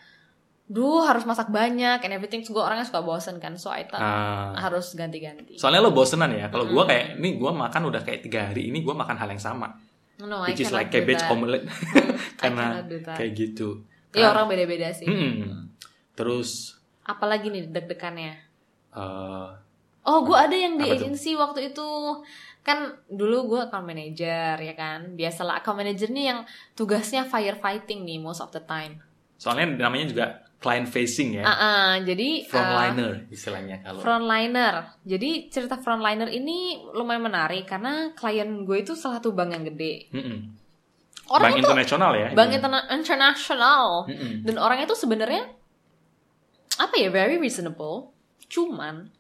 duh 0.64 1.04
harus 1.04 1.24
masak 1.24 1.50
banyak 1.50 2.00
and 2.00 2.12
everything. 2.12 2.40
Gue 2.42 2.58
orangnya 2.58 2.84
suka 2.84 3.04
bosen 3.04 3.38
kan, 3.38 3.54
so 3.56 3.68
I 3.68 3.84
Ah. 3.92 4.56
harus 4.58 4.96
ganti-ganti. 4.96 5.60
soalnya 5.60 5.84
lo 5.84 5.92
bosenan 5.92 6.32
ya 6.32 6.48
kalau 6.48 6.66
gue 6.66 6.84
kayak 6.84 7.20
ini 7.20 7.36
gue 7.36 7.52
makan 7.52 7.82
udah 7.88 8.02
kayak 8.02 8.24
tiga 8.24 8.50
hari 8.50 8.72
ini 8.72 8.80
gue 8.80 8.92
makan 8.92 9.16
hal 9.16 9.28
yang 9.28 9.40
sama 9.40 9.76
No, 10.20 10.40
I 10.40 10.54
which 10.54 10.62
is 10.62 10.70
cannot 10.70 10.80
like 10.80 10.90
cabbage 10.90 11.20
that. 11.20 11.30
omelet 11.30 11.64
I 11.68 11.74
karena 12.40 12.80
kayak 13.12 13.32
gitu 13.34 13.84
Ya 14.14 14.30
Kan- 14.30 14.38
orang 14.38 14.46
beda-beda 14.48 14.90
sih. 14.90 15.06
Hmm. 15.06 15.68
terus 16.14 16.80
Apalagi 17.04 17.50
nih 17.50 17.68
deg-degannya. 17.68 18.34
eh, 18.94 19.48
Oh, 20.04 20.20
gue 20.22 20.36
ada 20.36 20.52
yang 20.52 20.76
di 20.76 20.84
agensi 20.86 21.32
waktu 21.34 21.72
itu. 21.72 21.88
Kan 22.60 22.80
dulu 23.06 23.50
gue 23.50 23.62
account 23.62 23.84
manager 23.84 24.56
ya 24.56 24.74
kan. 24.74 25.12
Biasalah 25.14 25.60
account 25.60 25.76
manager 25.78 26.08
nih 26.08 26.26
yang 26.28 26.40
tugasnya 26.74 27.24
firefighting 27.24 28.04
nih 28.04 28.18
most 28.18 28.40
of 28.40 28.48
the 28.50 28.60
time. 28.62 29.00
Soalnya 29.36 29.90
namanya 29.90 30.06
juga 30.08 30.26
client 30.64 30.88
facing 30.88 31.36
ya 31.36 31.44
Ah, 31.44 31.52
ah, 31.52 31.92
jadi 32.00 32.40
uh, 32.40 32.48
frontliner 32.48 33.12
istilahnya 33.28 33.84
kalau 33.84 34.00
frontliner. 34.00 34.96
Jadi 35.04 35.52
cerita 35.52 35.76
frontliner 35.76 36.32
ini 36.32 36.80
lumayan 36.96 37.28
menarik 37.28 37.68
karena 37.68 38.16
klien 38.16 38.64
gue 38.64 38.78
itu 38.80 38.96
salah 38.96 39.20
satu 39.20 39.36
bank 39.36 39.52
yang 39.52 39.68
gede. 39.68 40.08
Mm-mm. 40.16 40.40
Orang 41.28 41.52
bank 41.52 41.56
itu 41.60 41.68
internasional 41.68 42.12
ya 42.16 42.28
bank 42.32 42.48
ini. 42.48 42.56
interna- 42.64 42.88
internasional. 42.88 44.08
Mm-mm. 44.08 44.48
Dan 44.48 44.56
orangnya 44.56 44.88
tuh 44.88 44.96
sebenarnya 44.96 45.44
apa 46.80 46.96
ya 46.96 47.12
very 47.12 47.36
reasonable. 47.36 48.16
Cuman 48.48 49.12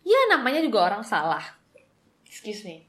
ya 0.00 0.32
namanya 0.32 0.64
juga 0.64 0.80
orang 0.80 1.04
salah. 1.04 1.44
Excuse 2.24 2.64
me. 2.64 2.88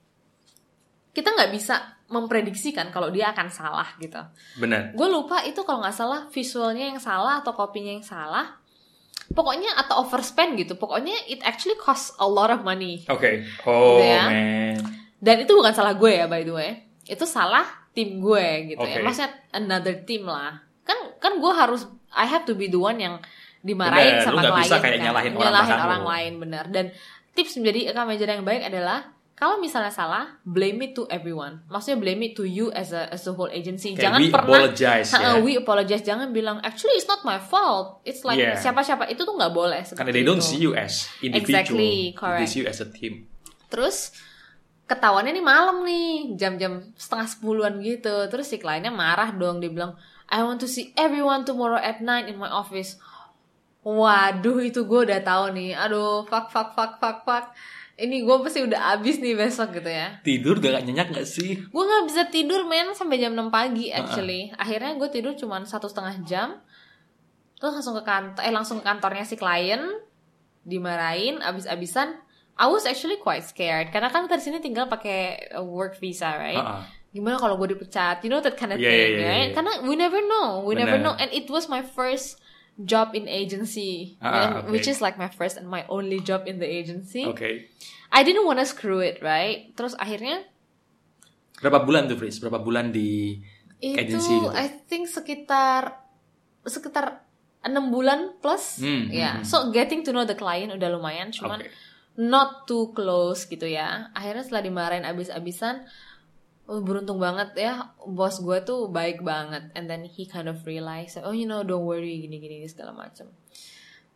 Kita 1.11 1.35
nggak 1.35 1.51
bisa 1.51 1.96
memprediksikan 2.07 2.87
kalau 2.95 3.11
dia 3.11 3.35
akan 3.35 3.51
salah 3.51 3.87
gitu. 3.99 4.19
benar 4.55 4.95
Gue 4.95 5.07
lupa 5.11 5.43
itu 5.43 5.59
kalau 5.67 5.83
nggak 5.83 5.95
salah 5.95 6.27
visualnya 6.31 6.87
yang 6.87 6.99
salah 7.03 7.43
atau 7.43 7.51
kopinya 7.51 7.91
yang 7.91 8.05
salah. 8.05 8.55
Pokoknya 9.27 9.75
atau 9.75 10.07
overspend 10.07 10.55
gitu. 10.55 10.79
Pokoknya 10.79 11.11
it 11.27 11.43
actually 11.43 11.75
cost 11.75 12.15
a 12.15 12.27
lot 12.27 12.47
of 12.47 12.63
money. 12.63 13.03
oke 13.11 13.27
oh 13.67 13.99
Gitu 13.99 14.07
ya. 14.07 14.23
man 14.23 14.79
Dan 15.19 15.35
itu 15.43 15.51
bukan 15.51 15.75
salah 15.75 15.99
gue 15.99 16.11
ya 16.15 16.31
by 16.31 16.47
the 16.47 16.53
way. 16.55 16.69
Itu 17.03 17.27
salah 17.27 17.67
tim 17.91 18.23
gue 18.23 18.75
gitu 18.75 18.83
ya. 18.87 18.99
Oke. 18.99 19.03
Maksudnya 19.03 19.31
another 19.51 19.95
team 20.07 20.23
lah. 20.31 20.63
Kan 20.87 20.95
kan 21.19 21.43
gue 21.43 21.51
harus 21.51 21.83
I 22.15 22.23
have 22.23 22.47
to 22.47 22.55
be 22.55 22.71
the 22.71 22.79
one 22.79 23.03
yang 23.03 23.19
dimarahin 23.59 24.23
Bener, 24.23 24.23
sama 24.23 24.39
lu 24.39 24.41
nggak 24.47 24.53
klien 24.55 24.63
bisa 24.63 24.77
kayak 24.79 24.95
kan. 24.95 25.03
nyalahin 25.11 25.31
orang 25.35 25.43
Nyalahin 25.43 25.79
orang 25.83 26.03
lain 26.07 26.33
bener. 26.39 26.63
Dan 26.71 26.85
tips 27.35 27.59
menjadi 27.59 27.91
account 27.91 28.07
manager 28.07 28.29
yang 28.31 28.45
baik 28.47 28.63
adalah 28.63 28.99
kalau 29.37 29.61
misalnya 29.61 29.93
salah, 29.93 30.41
blame 30.41 30.89
it 30.89 30.91
to 30.97 31.05
everyone. 31.13 31.61
Maksudnya 31.69 32.01
blame 32.01 32.25
it 32.25 32.33
to 32.33 32.41
you 32.41 32.73
as 32.73 32.89
a 32.89 33.05
as 33.13 33.21
a 33.29 33.33
whole 33.37 33.53
agency. 33.53 33.93
Kayak 33.93 34.01
Jangan 34.09 34.19
we 34.19 34.27
pernah 34.33 34.49
apologize 34.49 35.07
ya 35.13 35.29
we 35.37 35.51
apologize. 35.53 36.01
Jangan 36.01 36.33
bilang 36.33 36.57
actually 36.65 36.97
it's 36.97 37.05
not 37.05 37.21
my 37.21 37.37
fault. 37.37 38.01
It's 38.01 38.25
like 38.25 38.41
Yeah. 38.41 38.57
siapa-siapa 38.57 39.05
itu 39.13 39.21
tuh 39.21 39.37
nggak 39.37 39.53
boleh. 39.53 39.85
karena 39.93 40.09
they 40.09 40.25
don't 40.25 40.41
itu. 40.41 40.49
see 40.49 40.59
you 40.65 40.73
as 40.73 41.05
individual 41.21 41.53
Exactly, 41.53 41.93
they 42.09 42.17
correct. 42.17 42.49
see 42.49 42.65
you 42.65 42.67
as 42.67 42.81
a 42.81 42.89
team 42.89 43.29
Terus 43.69 44.09
ketahuannya 44.89 45.35
nih 45.37 45.45
malam 45.45 45.83
nih, 45.83 46.33
jam-jam 46.39 46.95
setengah 46.97 47.27
sepuluhan 47.29 47.77
gitu. 47.83 48.25
Terus 48.31 48.47
si 48.47 48.57
kliennya 48.57 48.89
marah 48.89 49.35
dong, 49.35 49.59
dia 49.61 49.69
bilang, 49.69 49.99
I 50.31 50.41
want 50.41 50.63
to 50.63 50.69
see 50.71 50.95
everyone 50.97 51.43
tomorrow 51.43 51.77
at 51.77 51.99
night 52.01 52.25
in 52.25 52.39
my 52.39 52.47
office. 52.49 52.95
Waduh, 53.83 54.59
itu 54.63 54.83
gue 54.83 54.99
udah 55.07 55.21
tahu 55.23 55.51
nih. 55.55 55.75
Aduh, 55.75 56.23
fuck, 56.27 56.49
fuck, 56.51 56.73
fuck, 56.75 56.99
fuck, 56.99 57.23
fuck. 57.27 57.51
Ini 57.97 58.21
gue 58.21 58.35
pasti 58.39 58.61
udah 58.61 58.93
abis 58.93 59.17
nih 59.17 59.33
besok 59.33 59.73
gitu 59.73 59.89
ya. 59.89 60.21
tidur 60.21 60.57
gak 60.57 60.85
nyenyak 60.85 61.09
gak 61.09 61.25
sih 61.25 61.57
Gue 61.65 61.81
nggak 61.81 62.05
bisa 62.05 62.21
tidur 62.29 62.61
men 62.63 62.93
sampai 62.93 63.17
jam 63.17 63.33
6 63.33 63.49
pagi 63.49 63.89
actually. 63.89 64.53
Akhirnya 64.53 64.93
gue 64.93 65.09
tidur 65.09 65.33
cuma 65.33 65.57
satu 65.63 65.85
setengah 65.85 66.21
jam. 66.21 66.49
Terus 67.57 67.73
langsung 67.73 67.97
ke 67.97 68.05
kantor, 68.05 68.41
eh 68.41 68.53
langsung 68.53 68.77
ke 68.77 68.85
kantornya 68.85 69.25
si 69.25 69.33
klien, 69.33 69.81
dimarahin, 70.61 71.41
abis-abisan. 71.41 72.21
I 72.53 72.65
was 72.65 72.85
actually 72.85 73.17
quite 73.17 73.41
scared 73.41 73.89
karena 73.89 74.09
kan 74.09 74.25
kita 74.25 74.37
di 74.37 74.45
sini 74.45 74.57
tinggal 74.57 74.85
pakai 74.85 75.53
uh, 75.53 75.61
work 75.61 75.97
visa, 75.97 76.33
right? 76.33 76.57
Ha-ha. 76.57 76.85
Gimana 77.07 77.37
kalau 77.37 77.53
gue 77.55 77.73
dipecat? 77.73 78.21
You 78.21 78.29
know 78.29 78.41
that 78.41 78.53
kind 78.53 78.73
of 78.73 78.77
Yeah, 78.77 78.89
thing, 78.89 78.97
yeah, 78.99 79.09
yeah, 79.15 79.25
right? 79.25 79.49
yeah. 79.49 79.53
Karena 79.53 79.73
we 79.81 79.93
never 79.93 80.17
know, 80.19 80.61
we 80.61 80.73
never 80.73 80.97
Bener. 80.97 81.05
know, 81.07 81.15
and 81.15 81.29
it 81.29 81.49
was 81.49 81.65
my 81.65 81.81
first 81.81 82.37
job 82.77 83.13
in 83.13 83.25
agency, 83.25 84.17
Ah, 84.21 84.29
and- 84.29 84.53
okay. 84.61 84.69
which 84.69 84.85
is 84.85 85.01
like 85.01 85.17
my 85.17 85.25
first 85.27 85.57
and 85.57 85.65
my 85.65 85.81
only 85.89 86.21
job 86.21 86.45
in 86.45 86.61
the 86.61 86.67
agency. 86.67 87.25
oke 87.25 87.65
I 88.07 88.21
didn't 88.21 88.45
wanna 88.45 88.63
screw 88.63 89.01
it, 89.01 89.19
right? 89.19 89.73
Terus 89.73 89.97
akhirnya 89.97 90.45
berapa 91.57 91.81
bulan 91.81 92.05
tuh 92.05 92.15
Fris 92.15 92.37
berapa 92.37 92.61
bulan 92.61 92.93
di 92.93 93.41
itu 93.81 93.97
agency 93.97 94.29
gitu 94.29 94.53
I 94.53 94.69
think 94.85 95.09
sekitar 95.09 96.05
sekitar 96.63 97.25
enam 97.65 97.89
bulan 97.89 98.37
plus 98.37 98.77
Hmm, 98.77 99.09
ya 99.09 99.37
hmm, 99.37 99.41
hmm. 99.41 99.45
so 99.45 99.73
getting 99.73 100.05
to 100.05 100.13
know 100.13 100.21
the 100.23 100.37
client 100.37 100.69
udah 100.69 100.93
lumayan 100.93 101.33
cuman 101.33 101.65
Oke. 101.65 101.73
not 102.15 102.69
too 102.69 102.93
close 102.93 103.49
gitu 103.49 103.65
ya 103.65 104.13
akhirnya 104.13 104.45
setelah 104.45 104.63
dimarahin 104.63 105.01
abis-abisan 105.03 105.81
oh, 106.67 106.79
beruntung 106.79 107.17
banget 107.17 107.55
ya 107.55 107.73
bos 107.99 108.37
gue 108.37 108.59
tuh 108.61 108.87
baik 108.87 109.19
banget 109.21 109.71
and 109.73 109.87
then 109.87 110.03
he 110.03 110.23
kind 110.23 110.45
of 110.45 110.59
realize 110.63 111.15
oh 111.17 111.31
you 111.31 111.43
know 111.43 111.63
don't 111.63 111.83
worry 111.83 112.19
gini-gini 112.19 112.63
segala 112.63 112.91
macam 112.93 113.31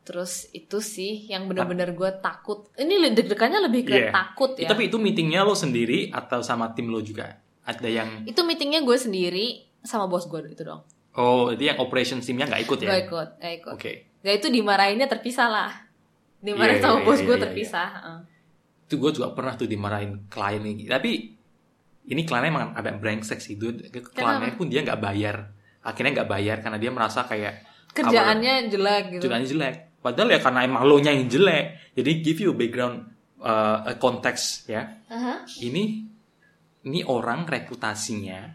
terus 0.02 0.50
itu 0.52 0.82
sih 0.82 1.30
yang 1.30 1.46
bener-bener 1.46 1.94
gue 1.94 2.10
takut 2.20 2.66
ini 2.76 3.12
deg-degannya 3.12 3.62
lebih 3.62 3.82
ke 3.86 3.96
Iya. 3.96 4.10
takut 4.10 4.58
ya 4.58 4.68
tapi 4.68 4.90
itu 4.90 4.98
meetingnya 4.98 5.42
lo 5.42 5.54
sendiri 5.54 6.10
atau 6.10 6.42
sama 6.42 6.74
tim 6.74 6.90
lo 6.90 7.00
juga 7.00 7.38
ada 7.62 7.86
yang 7.86 8.26
itu 8.26 8.42
meetingnya 8.42 8.82
gue 8.82 8.98
sendiri 8.98 9.46
sama 9.82 10.10
bos 10.10 10.26
gue 10.26 10.42
itu 10.50 10.66
dong 10.66 10.82
oh 11.14 11.54
itu 11.54 11.64
yang 11.64 11.78
operation 11.78 12.18
timnya 12.18 12.50
nggak 12.50 12.66
ikut 12.66 12.78
ya 12.82 12.90
Gak 12.90 13.02
ikut, 13.06 13.30
gak 13.38 13.54
ikut. 13.58 13.74
oke 13.74 13.94
Ya 14.22 14.38
itu 14.38 14.54
dimarahinnya 14.54 15.10
terpisah 15.10 15.50
lah. 15.50 15.74
Dimarahin 16.38 16.78
Iya, 16.78 16.86
sama 16.86 17.02
iya, 17.02 17.06
bos 17.10 17.18
iya, 17.18 17.26
gue 17.26 17.34
iya, 17.34 17.42
terpisah. 17.42 17.88
heeh. 17.90 18.20
itu 18.86 18.94
gue 18.98 19.12
juga 19.18 19.28
pernah 19.34 19.54
tuh 19.56 19.66
dimarahin 19.66 20.30
klien 20.30 20.62
ini 20.62 20.86
tapi 20.86 21.34
ini 22.10 22.26
kliennya 22.26 22.50
emang 22.50 22.68
ada 22.74 22.98
brengsek 22.98 23.38
sih 23.38 23.54
itu 23.60 23.70
kliennya 24.10 24.58
pun 24.58 24.68
dia 24.72 24.82
nggak 24.82 25.02
bayar. 25.02 25.54
Akhirnya 25.86 26.22
nggak 26.22 26.30
bayar 26.30 26.58
karena 26.62 26.78
dia 26.82 26.92
merasa 26.94 27.26
kayak 27.26 27.70
Kerjaannya 27.92 28.72
jelek 28.72 29.04
gitu. 29.18 29.22
kerjaannya 29.28 29.50
jelek. 29.52 29.76
Padahal 30.02 30.30
ya 30.34 30.40
karena 30.40 30.60
emang 30.66 30.84
lo 30.88 30.98
nya 30.98 31.12
yang 31.14 31.28
jelek. 31.28 31.94
Jadi 31.94 32.12
give 32.24 32.40
you 32.42 32.52
background 32.56 33.06
uh, 33.44 33.86
a 33.86 33.94
context 34.00 34.72
ya. 34.72 34.88
Aha. 35.12 35.46
ini 35.62 36.08
ini 36.82 37.00
orang 37.06 37.46
reputasinya 37.46 38.50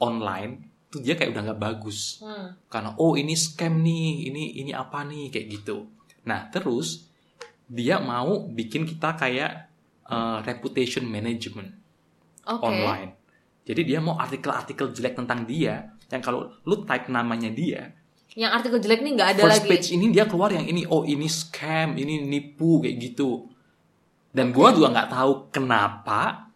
online 0.00 0.86
tuh 0.88 1.04
dia 1.04 1.18
kayak 1.18 1.34
udah 1.34 1.42
nggak 1.52 1.60
bagus. 1.60 2.22
Hmm. 2.24 2.56
karena 2.70 2.96
oh 2.96 3.18
ini 3.18 3.34
scam 3.36 3.82
nih. 3.82 4.30
Ini 4.32 4.44
ini 4.64 4.72
apa 4.72 5.04
nih? 5.04 5.28
Kayak 5.28 5.46
gitu. 5.60 5.90
Nah 6.24 6.48
terus 6.48 7.04
dia 7.68 7.98
mau 8.00 8.46
bikin 8.48 8.86
kita 8.88 9.18
kayak 9.18 9.52
uh, 10.08 10.40
reputation 10.46 11.04
management 11.04 11.83
Oke. 12.46 12.64
online 12.64 13.10
jadi 13.64 13.80
dia 13.80 13.98
mau 13.98 14.16
artikel-artikel 14.16 14.92
jelek 14.92 15.16
tentang 15.16 15.44
dia 15.44 15.88
yang 16.08 16.22
kalau 16.22 16.46
lu 16.62 16.84
type 16.84 17.10
namanya 17.10 17.50
dia 17.50 17.90
Yang 18.34 18.50
artikel 18.50 18.78
jelek 18.82 19.00
nih 19.02 19.12
nggak 19.14 19.28
ada 19.38 19.42
first 19.46 19.62
lagi. 19.62 19.70
page 19.70 19.88
ini 19.94 20.06
dia 20.10 20.24
keluar 20.26 20.50
yang 20.50 20.66
ini 20.66 20.82
oh 20.86 21.02
ini 21.02 21.26
scam 21.26 21.94
ini 21.94 22.22
nipu 22.22 22.82
kayak 22.82 22.96
gitu 22.98 23.46
dan 24.30 24.50
gua 24.50 24.74
juga 24.74 24.90
nggak 24.90 25.10
tahu 25.10 25.32
kenapa 25.48 26.50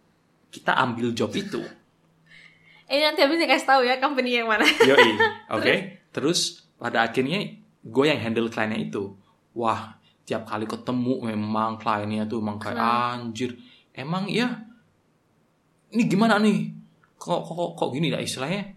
kita 0.50 0.74
ambil 0.74 1.10
job 1.12 1.30
itu 1.42 1.62
Ini 2.88 3.04
nanti 3.04 3.20
habis 3.20 3.36
dikasih 3.36 3.68
tahu 3.68 3.80
ya 3.84 4.00
company 4.00 4.40
yang 4.40 4.48
mana. 4.48 4.64
Yoi, 4.64 5.12
oke. 5.60 5.74
Terus 6.08 6.64
pada 6.80 7.04
akhirnya 7.04 7.44
gue 7.84 8.04
yang 8.08 8.16
handle 8.16 8.48
kliennya 8.48 8.80
itu. 8.80 9.12
Wah, 9.52 9.92
tiap 10.24 10.48
kali 10.48 10.64
ketemu 10.64 11.28
memang 11.28 11.76
kliennya 11.76 12.24
tuh 12.24 12.40
emang 12.40 12.56
kayak 12.56 12.80
anjir. 12.80 13.60
Emang 13.92 14.24
ya, 14.24 14.64
ini 15.94 16.02
gimana 16.08 16.36
nih? 16.40 16.72
Kok 17.18 17.40
kok 17.44 17.54
kok, 17.54 17.70
kok 17.76 17.88
gini 17.94 18.08
lah 18.12 18.22
istilahnya? 18.22 18.74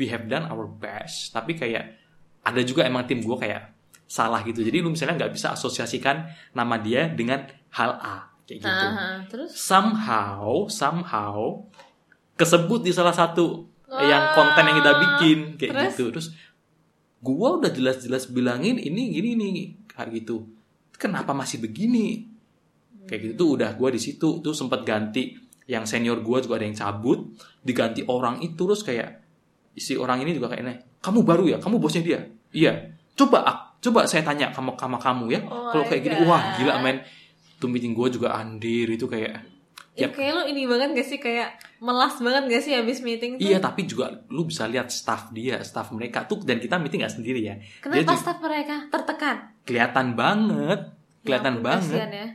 We 0.00 0.08
have 0.08 0.26
done 0.26 0.48
our 0.48 0.64
best, 0.64 1.36
tapi 1.36 1.54
kayak 1.54 2.00
ada 2.42 2.60
juga 2.64 2.88
emang 2.88 3.04
tim 3.04 3.20
gue 3.20 3.36
kayak 3.36 3.74
salah 4.08 4.40
gitu. 4.42 4.64
Jadi 4.64 4.80
lu 4.80 4.90
misalnya 4.90 5.26
nggak 5.26 5.32
bisa 5.36 5.52
asosiasikan 5.52 6.28
nama 6.56 6.80
dia 6.80 7.12
dengan 7.12 7.44
hal 7.72 7.96
A 8.00 8.32
kayak 8.46 8.60
gitu 8.60 8.86
Aha, 8.92 9.08
terus 9.30 9.50
somehow 9.54 10.66
somehow 10.68 11.62
kesebut 12.36 12.84
di 12.84 12.92
salah 12.92 13.14
satu 13.14 13.64
Wah, 13.88 14.02
yang 14.04 14.24
konten 14.36 14.64
yang 14.68 14.76
kita 14.80 14.92
bikin 14.98 15.38
kayak 15.56 15.72
terus? 15.72 15.92
gitu 15.94 16.04
terus 16.12 16.28
gua 17.22 17.60
udah 17.60 17.70
jelas-jelas 17.70 18.28
bilangin 18.28 18.76
ini 18.80 19.14
gini 19.14 19.30
nih 19.38 19.52
kayak 19.88 20.10
gitu 20.22 20.48
kenapa 20.96 21.32
masih 21.32 21.62
begini 21.62 22.28
kayak 23.06 23.20
gitu 23.30 23.34
tuh 23.34 23.48
udah 23.58 23.70
gue 23.74 23.88
di 23.94 24.00
situ 24.00 24.28
tuh 24.40 24.54
sempat 24.54 24.86
ganti 24.86 25.34
yang 25.72 25.88
senior 25.88 26.20
gue 26.20 26.38
juga 26.44 26.60
ada 26.60 26.68
yang 26.68 26.76
cabut 26.76 27.32
diganti 27.64 28.04
orang 28.04 28.44
itu 28.44 28.60
terus 28.60 28.84
kayak 28.84 29.24
si 29.72 29.96
orang 29.96 30.20
ini 30.20 30.36
juga 30.36 30.52
kayaknya 30.52 30.84
kamu 31.00 31.24
baru 31.24 31.44
ya 31.48 31.56
kamu 31.56 31.80
bosnya 31.80 32.04
dia 32.04 32.20
iya 32.52 32.92
coba 33.16 33.40
coba 33.80 34.04
saya 34.04 34.20
tanya 34.20 34.52
sama 34.52 34.76
sama 34.76 35.00
kamu 35.00 35.24
ya 35.32 35.40
Oh 35.42 35.72
kalau 35.72 35.84
kayak 35.88 36.04
gini 36.04 36.16
wah 36.22 36.60
gila 36.60 36.76
men 36.78 37.00
tuh 37.56 37.72
meeting 37.72 37.96
gue 37.96 38.12
juga 38.12 38.36
andir 38.36 38.84
itu 38.86 39.08
kayak 39.08 39.48
Ya, 39.92 40.08
kayak 40.08 40.32
lo 40.32 40.42
ini 40.48 40.64
banget 40.64 40.96
gak 40.96 41.04
sih 41.04 41.20
kayak 41.20 41.52
melas 41.76 42.16
banget 42.16 42.48
gak 42.48 42.64
sih 42.64 42.72
habis 42.72 43.04
meeting 43.04 43.36
tuh? 43.36 43.44
Iya 43.44 43.60
tapi 43.60 43.84
juga 43.84 44.24
lu 44.32 44.48
bisa 44.48 44.64
lihat 44.64 44.88
staff 44.88 45.28
dia, 45.36 45.60
staff 45.60 45.92
mereka 45.92 46.24
tuh 46.24 46.40
dan 46.48 46.56
kita 46.56 46.80
meeting 46.80 47.04
nggak 47.04 47.12
sendiri 47.12 47.44
ya. 47.44 47.60
Kenapa 47.84 48.16
staff 48.16 48.40
mereka 48.40 48.88
tertekan? 48.88 49.52
kelihatan 49.68 50.16
banget, 50.16 50.96
kelihatan 51.20 51.60
Ya 51.60 51.60
banget. 51.60 51.98
ya. 52.08 52.26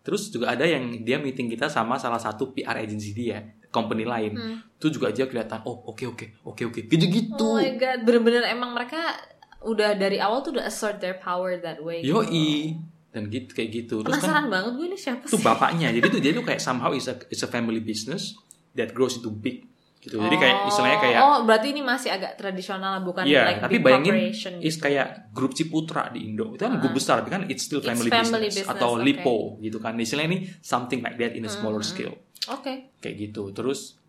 Terus 0.00 0.32
juga 0.32 0.56
ada 0.56 0.64
yang 0.64 1.04
dia 1.04 1.20
meeting 1.20 1.52
kita 1.52 1.68
sama 1.68 2.00
salah 2.00 2.18
satu 2.18 2.56
PR 2.56 2.80
agency 2.80 3.12
dia, 3.12 3.44
company 3.68 4.08
lain. 4.08 4.32
Hmm. 4.34 4.56
Tuh 4.80 4.88
juga 4.88 5.12
dia 5.12 5.28
kelihatan, 5.28 5.62
oh 5.68 5.84
oke 5.92 6.04
oke 6.08 6.26
oke 6.44 6.62
oke, 6.72 6.80
gitu-gitu. 6.88 7.36
Oh 7.38 7.60
my 7.60 7.76
god, 7.76 8.00
bener-bener 8.08 8.48
emang 8.48 8.72
mereka 8.72 9.14
udah 9.60 9.92
dari 9.94 10.16
awal 10.16 10.40
tuh 10.40 10.56
udah 10.56 10.64
assert 10.64 10.98
their 11.04 11.20
power 11.20 11.60
that 11.60 11.78
way. 11.84 12.00
gitu. 12.00 12.16
Yoi, 12.16 12.80
dan 13.12 13.28
gitu 13.28 13.50
kayak 13.52 13.70
gitu. 13.70 14.00
Terus 14.00 14.18
kan 14.18 14.20
Penasaran 14.24 14.46
banget 14.50 14.72
gue 14.80 14.86
ini 14.88 14.98
siapa 14.98 15.24
sih? 15.28 15.38
bapaknya, 15.44 15.88
jadi 15.92 16.06
tuh 16.08 16.20
dia 16.24 16.32
tuh 16.32 16.44
kayak 16.48 16.60
somehow 16.64 16.90
is 16.96 17.06
a 17.06 17.14
is 17.30 17.44
a 17.44 17.48
family 17.50 17.82
business 17.84 18.34
that 18.74 18.96
grows 18.96 19.20
into 19.20 19.30
big 19.30 19.69
gitu. 20.00 20.16
Jadi 20.16 20.36
kayak 20.36 20.56
istilahnya 20.64 20.98
kayak 20.98 21.18
Oh, 21.20 21.36
berarti 21.44 21.76
ini 21.76 21.84
masih 21.84 22.08
agak 22.08 22.32
tradisional 22.34 23.04
bukan 23.04 23.28
Iya, 23.28 23.44
like 23.44 23.60
tapi 23.60 23.74
big 23.76 23.84
bayangin 23.84 24.12
corporation 24.16 24.52
is 24.58 24.74
gitu. 24.74 24.88
kayak 24.88 25.08
grup 25.30 25.52
Ciputra 25.52 26.08
di 26.08 26.24
Indo. 26.24 26.56
Itu 26.56 26.64
kan 26.64 26.80
grup 26.80 26.96
besar, 26.96 27.20
tapi 27.20 27.30
kan 27.30 27.42
it's 27.46 27.62
still 27.62 27.78
It's 27.78 27.86
family, 27.86 28.08
family 28.08 28.48
business, 28.48 28.64
business, 28.64 28.72
atau 28.72 28.96
oke. 28.96 29.04
lipo 29.04 29.36
gitu 29.60 29.76
kan. 29.76 29.92
Istilahnya 29.94 30.28
ini 30.30 30.38
something 30.58 31.00
like 31.00 31.16
that 31.16 31.32
in 31.32 31.44
a 31.44 31.50
smaller 31.50 31.84
scale. 31.84 32.16
Oke. 32.48 32.96
Kayak 32.98 33.28
gitu. 33.28 33.52
Terus 33.52 34.00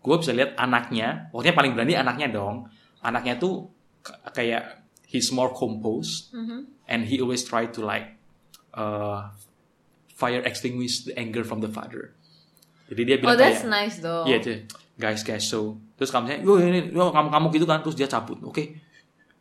gue 0.00 0.16
bisa 0.16 0.32
lihat 0.32 0.56
anaknya, 0.56 1.28
pokoknya 1.28 1.52
paling 1.52 1.72
berani 1.76 1.92
anaknya 1.94 2.28
dong. 2.30 2.64
Anaknya 3.00 3.36
tuh 3.36 3.68
kayak 4.26 4.80
he's 5.04 5.28
more 5.28 5.52
composed 5.52 6.32
Mhm. 6.32 6.64
and 6.86 7.04
he 7.04 7.20
always 7.20 7.42
try 7.42 7.68
to 7.68 7.80
like 7.80 8.16
uh, 8.72 9.28
fire 10.10 10.40
extinguish 10.40 11.04
the 11.04 11.12
anger 11.14 11.42
from 11.42 11.60
the 11.60 11.68
father. 11.68 12.16
Jadi 12.88 13.00
dia 13.04 13.16
Oh, 13.16 13.20
bilang 13.22 13.36
that's 13.36 13.60
kayak 13.60 13.70
nice 13.70 13.96
though. 13.98 14.24
Iya 14.24 14.38
cuy, 14.40 14.56
guys 15.00 15.24
guys 15.24 15.42
so 15.42 15.80
terus 15.96 16.12
kamu 16.12 16.44
yo 16.44 16.60
ini 16.60 16.92
yo 16.92 17.08
kamu 17.08 17.28
kamu 17.28 17.46
gitu 17.50 17.64
kan 17.64 17.80
terus 17.80 17.96
dia 17.96 18.04
cabut, 18.04 18.36
oke? 18.40 18.62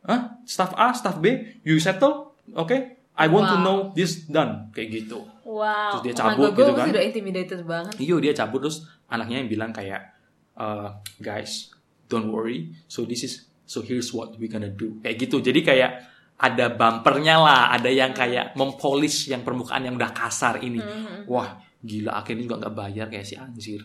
Hah? 0.01 0.39
Staff 0.43 0.71
A, 0.73 0.95
staff 0.95 1.19
B, 1.19 1.27
you 1.61 1.75
settle, 1.77 2.33
oke? 2.49 2.73
I 3.13 3.27
want 3.27 3.45
to 3.45 3.57
Wow. 3.59 3.65
know 3.67 3.77
this 3.91 4.23
done 4.25 4.71
kayak 4.71 4.95
gitu. 4.95 5.27
Wow. 5.43 5.99
Terus 5.99 6.01
dia 6.01 6.13
Oh 6.15 6.19
cabut 6.23 6.39
God, 6.39 6.55
gue 6.55 6.57
gitu 6.57 6.71
kan. 6.71 6.79
pasti 6.79 6.91
udah 6.95 7.03
intimidated 7.03 7.59
banget. 7.67 7.93
Iyo 7.99 8.15
dia 8.17 8.31
cabut 8.31 8.63
terus 8.63 8.87
anaknya 9.05 9.43
yang 9.43 9.49
bilang 9.51 9.71
kayak 9.71 10.15
uh, 10.55 10.95
guys 11.19 11.75
don't 12.07 12.31
worry, 12.31 12.71
so 12.87 13.03
this 13.03 13.21
is 13.21 13.33
so 13.63 13.83
here's 13.83 14.09
what 14.09 14.33
we 14.39 14.47
gonna 14.47 14.71
do 14.71 14.97
kayak 14.99 15.19
gitu. 15.19 15.43
Jadi 15.43 15.59
kayak 15.61 15.91
ada 16.39 16.71
bumpernya 16.71 17.35
lah, 17.35 17.61
ada 17.69 17.91
yang 17.91 18.15
kayak 18.15 18.55
mempolish 18.55 19.27
yang 19.27 19.43
permukaan 19.43 19.83
yang 19.83 19.99
udah 19.99 20.09
kasar 20.09 20.63
ini. 20.63 20.79
Hmm, 20.79 21.27
Wah 21.27 21.59
gila 21.79 22.15
akhirnya 22.15 22.47
juga 22.47 22.55
nggak 22.63 22.73
bayar 22.73 23.05
kayak 23.07 23.27
si 23.27 23.35
anjir. 23.35 23.83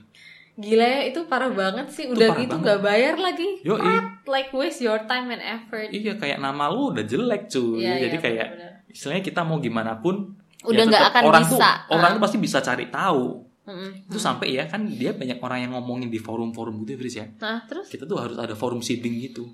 Gila 0.54 0.84
ya, 0.84 1.00
itu 1.04 1.20
parah 1.24 1.50
banget 1.50 1.86
sih. 1.88 2.06
Udah 2.06 2.30
gitu 2.32 2.54
banget. 2.54 2.66
gak 2.68 2.80
bayar 2.80 3.14
lagi. 3.16 3.58
What? 3.62 4.22
Like 4.24 4.50
waste 4.50 4.80
your 4.80 5.02
time 5.02 5.26
and 5.28 5.40
effort. 5.40 5.88
Iya 5.88 6.14
kayak 6.14 6.38
nama 6.38 6.68
lu 6.68 6.90
udah 6.90 7.02
jelek 7.02 7.48
cuy. 7.48 7.80
Iya, 7.80 7.94
Jadi 8.00 8.12
iya, 8.12 8.22
kayak 8.22 8.48
benar-benar. 8.48 8.72
istilahnya 8.88 9.22
kita 9.24 9.40
mau 9.42 9.58
gimana 9.58 9.92
pun 9.96 10.38
Udah 10.62 10.78
ya 10.78 10.86
nggak 10.86 11.02
tetep 11.02 11.12
akan 11.12 11.22
orang 11.24 11.42
bisa. 11.44 11.68
Tuh, 11.82 11.92
orang 11.92 12.06
Ah. 12.06 12.14
tuh 12.14 12.22
pasti 12.22 12.38
bisa 12.38 12.58
cari 12.60 12.86
tahu. 12.88 13.24
Mm-mm. 13.64 13.90
Itu 14.06 14.18
sampai 14.18 14.46
ya 14.52 14.64
kan 14.64 14.86
dia 14.86 15.10
banyak 15.10 15.38
orang 15.38 15.58
yang 15.60 15.72
ngomongin 15.74 16.06
di 16.06 16.16
forum-forum 16.16 16.84
gitu 16.84 16.96
Fris 16.96 17.16
ya. 17.16 17.26
Nah, 17.34 17.64
terus 17.64 17.88
Kita 17.88 18.04
tuh 18.04 18.16
harus 18.16 18.36
ada 18.36 18.52
forum 18.52 18.78
seeding 18.78 19.18
gitu. 19.18 19.48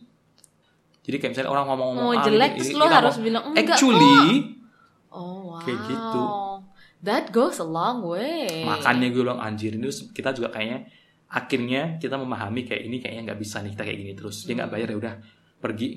Jadi 1.00 1.16
kayak 1.16 1.30
misalnya 1.32 1.50
orang 1.50 1.64
ngomong-ngomong 1.66 2.06
mau 2.06 2.12
ah, 2.12 2.20
jelek 2.20 2.50
ini- 2.50 2.58
terus 2.58 2.68
ini- 2.68 2.76
lo 2.76 2.86
harus 2.86 3.14
mau- 3.14 3.24
bilang 3.24 3.44
enggak 3.48 3.64
Actually, 3.72 4.18
kok." 4.20 4.58
Oh, 5.10 5.38
wow. 5.48 5.60
Kayak 5.60 5.80
gitu. 5.88 6.22
That 7.00 7.30
goes 7.30 7.56
a 7.56 7.64
long 7.64 8.04
way. 8.04 8.60
makanya 8.62 9.08
gue 9.08 9.20
bilang 9.20 9.38
anjir 9.38 9.72
ini 9.72 9.82
terus 9.82 10.10
kita 10.10 10.30
juga 10.30 10.50
kayaknya 10.50 10.84
akhirnya 11.26 11.82
kita 11.96 12.14
memahami 12.14 12.64
kayak 12.64 12.82
ini 12.82 12.96
kayaknya 12.98 13.22
nggak 13.26 13.40
bisa 13.40 13.60
nih 13.60 13.72
kita 13.72 13.82
kayak 13.84 13.98
gini 13.98 14.12
terus. 14.12 14.36
Dia 14.44 14.54
nggak 14.56 14.70
bayar 14.70 14.88
ya 14.88 14.96
udah 14.98 15.14
pergi 15.56 15.88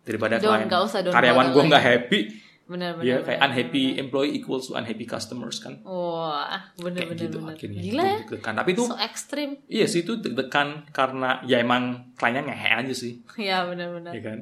daripada 0.00 0.34
Don't, 0.36 0.50
klien 0.50 0.66
nggak 0.66 0.82
usah, 0.82 0.98
don't 1.00 1.12
karyawan 1.12 1.46
gue 1.50 1.62
nggak 1.68 1.84
happy. 1.84 2.20
Benar-benar. 2.64 3.02
Ya 3.02 3.16
kayak 3.20 3.40
unhappy 3.42 3.98
employee 3.98 4.32
equals 4.32 4.66
to 4.66 4.78
unhappy 4.78 5.02
customers 5.02 5.58
kan. 5.58 5.82
Wah, 5.82 6.46
Kayak 6.46 6.78
bener-bener. 6.78 7.18
gitu 7.20 7.38
bener. 7.40 7.54
akhirnya. 7.54 7.80
Gila 7.82 8.02
ya. 8.04 8.18
Deg-degan. 8.22 8.54
Tapi 8.54 8.70
itu 8.70 8.82
So 8.86 8.94
ekstrim. 8.96 9.50
iya 9.66 9.86
sih 9.86 10.00
itu 10.00 10.12
deg-degan 10.16 10.68
karena 10.90 11.42
ya 11.44 11.58
emang 11.58 12.14
kliennya 12.14 12.46
ngehe 12.46 12.70
aja 12.76 12.94
sih, 12.96 13.18
Ya 13.50 13.66
benar-benar. 13.66 14.14
ya 14.14 14.22
kan? 14.22 14.38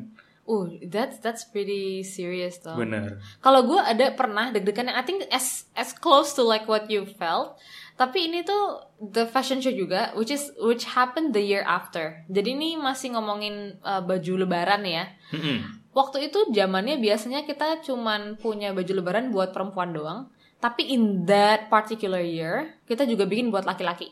Uh, 0.49 0.81
that's 0.89 1.21
that's 1.21 1.45
pretty 1.45 2.01
serious 2.01 2.57
though. 2.65 2.81
Bener. 2.81 3.21
Kalau 3.45 3.69
gue 3.69 3.77
ada 3.77 4.17
pernah 4.17 4.49
deg-degan 4.49 4.89
yang 4.89 4.97
I 4.97 5.05
think 5.05 5.29
as 5.29 5.69
as 5.77 5.93
close 5.93 6.33
to 6.41 6.43
like 6.43 6.65
what 6.65 6.89
you 6.89 7.05
felt. 7.05 7.61
Tapi 8.01 8.33
ini 8.33 8.41
tuh 8.49 8.81
the 8.97 9.29
fashion 9.29 9.61
show 9.61 9.75
juga, 9.75 10.17
which 10.17 10.33
is 10.33 10.49
which 10.65 10.89
happened 10.89 11.37
the 11.37 11.45
year 11.45 11.61
after. 11.69 12.25
Jadi 12.33 12.57
ini 12.57 12.81
masih 12.81 13.13
ngomongin 13.13 13.77
uh, 13.85 14.01
baju 14.01 14.49
lebaran 14.49 14.89
ya. 14.89 15.13
Mm-mm. 15.37 15.85
Waktu 15.93 16.33
itu 16.33 16.49
zamannya 16.49 16.97
biasanya 16.97 17.45
kita 17.45 17.85
cuman 17.85 18.41
punya 18.41 18.73
baju 18.73 18.93
lebaran 19.03 19.29
buat 19.29 19.53
perempuan 19.53 19.93
doang. 19.93 20.33
Tapi 20.59 20.91
in 20.91 21.27
that 21.27 21.71
particular 21.71 22.23
year, 22.23 22.81
kita 22.87 23.07
juga 23.07 23.29
bikin 23.29 23.51
buat 23.51 23.67
laki-laki. 23.67 24.11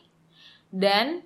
Dan 0.71 1.26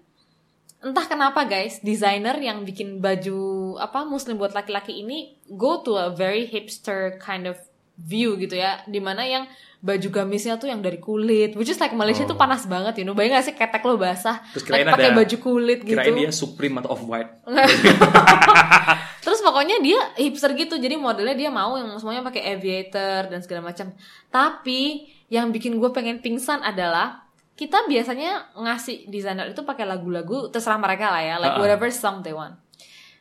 entah 0.80 1.04
kenapa 1.04 1.44
guys, 1.44 1.84
desainer 1.84 2.36
yang 2.40 2.64
bikin 2.64 3.04
baju 3.04 3.76
apa 3.76 4.08
muslim 4.08 4.40
buat 4.40 4.56
laki-laki 4.56 5.04
ini 5.04 5.36
go 5.52 5.84
to 5.84 5.96
a 6.00 6.08
very 6.08 6.48
hipster 6.48 7.20
kind 7.20 7.44
of 7.44 7.56
view 8.00 8.40
gitu 8.40 8.56
ya. 8.56 8.80
Di 8.88 9.00
mana 9.00 9.28
yang 9.28 9.44
baju 9.80 10.08
gamisnya 10.12 10.60
tuh 10.60 10.68
yang 10.68 10.84
dari 10.84 11.00
kulit, 11.00 11.56
which 11.56 11.72
is 11.72 11.80
like 11.80 11.96
Malaysia 11.96 12.28
tuh 12.28 12.36
panas 12.36 12.68
banget, 12.68 13.00
you 13.00 13.04
know. 13.08 13.16
Bayang 13.16 13.40
gak 13.40 13.48
sih 13.48 13.56
ketek 13.56 13.80
lo 13.84 13.96
basah, 13.96 14.44
Terus 14.52 14.68
like 14.68 14.88
pakai 14.88 15.12
baju 15.16 15.36
kulit 15.40 15.80
gitu. 15.84 15.96
Kirain 15.96 16.16
dia 16.16 16.32
Supreme 16.32 16.80
atau 16.84 16.96
Off 16.96 17.04
White. 17.04 17.48
Terus 19.24 19.40
pokoknya 19.40 19.80
dia 19.80 20.00
hipster 20.20 20.52
gitu, 20.56 20.76
jadi 20.76 20.96
modelnya 20.96 21.36
dia 21.36 21.50
mau 21.52 21.76
yang 21.76 21.92
semuanya 21.96 22.24
pakai 22.24 22.56
aviator 22.56 23.32
dan 23.32 23.40
segala 23.40 23.72
macam. 23.72 23.92
Tapi 24.28 25.08
yang 25.32 25.48
bikin 25.48 25.80
gue 25.80 25.90
pengen 25.92 26.20
pingsan 26.20 26.60
adalah 26.60 27.29
kita 27.60 27.84
biasanya 27.84 28.56
ngasih 28.56 29.04
desainer 29.06 29.44
itu 29.46 29.60
pakai 29.60 29.84
lagu-lagu 29.84 30.48
terserah 30.48 30.80
mereka 30.80 31.12
lah 31.12 31.20
ya, 31.20 31.36
like 31.36 31.52
Uh-uh. 31.52 31.60
whatever 31.60 31.92
song 31.92 32.24
they 32.24 32.32
want. 32.32 32.56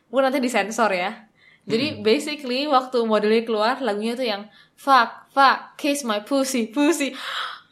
Gue 0.08 0.20
nanti 0.20 0.40
disensor 0.40 0.88
ya. 0.90 1.28
Jadi 1.62 2.00
basically 2.00 2.64
waktu 2.64 3.04
modelnya 3.04 3.44
keluar 3.44 3.76
lagunya 3.78 4.16
tuh 4.16 4.24
yang 4.24 4.48
fuck 4.72 5.28
fuck 5.28 5.76
kiss 5.76 6.02
my 6.02 6.18
pussy 6.20 6.66
pussy. 6.66 7.12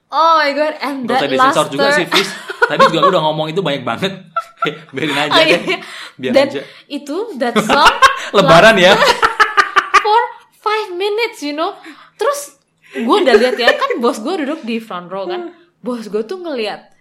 Oh 0.09 0.37
my 0.37 0.53
god, 0.53 0.77
and 0.79 1.05
Gak 1.05 1.09
that 1.09 1.21
usah 1.21 1.29
disensor 1.31 1.65
laster. 1.65 1.75
juga 1.75 1.89
sih, 1.93 2.07
Fis. 2.07 2.29
Tadi 2.63 2.81
juga 2.87 3.01
lu 3.01 3.09
udah 3.11 3.23
ngomong 3.25 3.47
itu 3.49 3.61
banyak 3.61 3.83
banget. 3.83 4.13
Biarin 4.95 5.17
aja 5.19 5.31
Oh, 5.31 5.41
deh. 5.43 5.61
iya. 5.63 5.79
Biar 6.15 6.33
Dan 6.33 6.47
aja. 6.49 6.61
itu 6.87 7.17
that 7.37 7.57
song 7.59 7.89
Lebaran 8.37 8.77
ya. 8.77 8.93
for 9.99 10.21
five 10.55 10.93
minutes, 10.93 11.41
you 11.41 11.53
know. 11.53 11.73
Terus 12.15 12.57
gue 12.91 13.17
udah 13.19 13.35
lihat 13.35 13.57
ya 13.57 13.73
kan 13.73 13.99
bos 13.99 14.17
gue 14.19 14.35
duduk 14.45 14.61
di 14.63 14.77
front 14.79 15.09
row 15.09 15.25
kan. 15.25 15.53
Bos 15.89 16.05
gue 16.05 16.23
tuh 16.23 16.39
ngeliat 16.39 16.93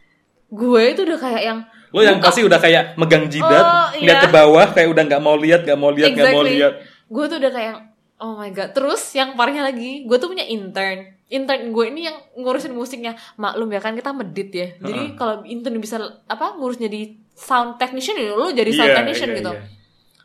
gue 0.48 0.82
itu 0.88 1.02
udah 1.04 1.20
kayak 1.20 1.42
yang 1.44 1.60
Lo 1.88 2.00
yang 2.00 2.20
pasti 2.20 2.44
udah 2.44 2.56
kayak 2.56 2.96
megang 2.96 3.28
jidat, 3.28 3.64
Oh, 3.64 3.88
lihat 3.96 4.20
iya. 4.20 4.24
ke 4.24 4.30
bawah 4.30 4.68
kayak 4.72 4.92
udah 4.92 5.04
nggak 5.04 5.24
mau 5.24 5.36
lihat, 5.36 5.64
nggak 5.64 5.76
mau 5.76 5.88
lihat, 5.88 6.12
nggak 6.12 6.32
mau 6.32 6.44
lihat. 6.44 6.74
Gue 7.08 7.26
tuh 7.28 7.40
udah 7.40 7.48
kayak 7.50 7.76
oh 8.18 8.36
my 8.36 8.52
god. 8.52 8.70
Terus 8.72 9.00
yang 9.14 9.36
parahnya 9.36 9.64
lagi, 9.64 10.04
gue 10.04 10.18
tuh 10.18 10.28
punya 10.28 10.44
intern. 10.44 11.16
Intern 11.28 11.72
gue 11.72 11.86
ini 11.88 12.08
yang 12.08 12.20
ngurusin 12.36 12.72
musiknya. 12.72 13.16
Maklum 13.36 13.72
ya 13.72 13.80
kan 13.80 13.96
kita 13.96 14.12
medit 14.12 14.52
ya. 14.52 14.68
Jadi 14.78 15.16
kalau 15.16 15.44
intern 15.44 15.80
bisa 15.80 15.96
apa 16.26 16.60
ngurus 16.60 16.76
jadi 16.76 17.08
sound 17.32 17.78
technician 17.78 18.18
ya 18.18 18.34
lo 18.34 18.52
jadi 18.52 18.68
sound 18.68 18.92
Iya, 18.92 18.98
technician 18.98 19.30
iya, 19.32 19.38
gitu. 19.40 19.52
iya. 19.54 19.62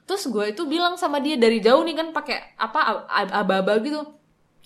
Terus 0.03 0.23
gue 0.27 0.45
itu 0.51 0.63
bilang 0.67 0.95
sama 0.97 1.21
dia 1.21 1.39
dari 1.39 1.63
jauh 1.63 1.83
nih 1.83 1.95
kan 1.95 2.11
pakai 2.11 2.59
apa 2.59 3.07
ab- 3.07 3.33
aba-aba 3.39 3.79
gitu. 3.79 4.03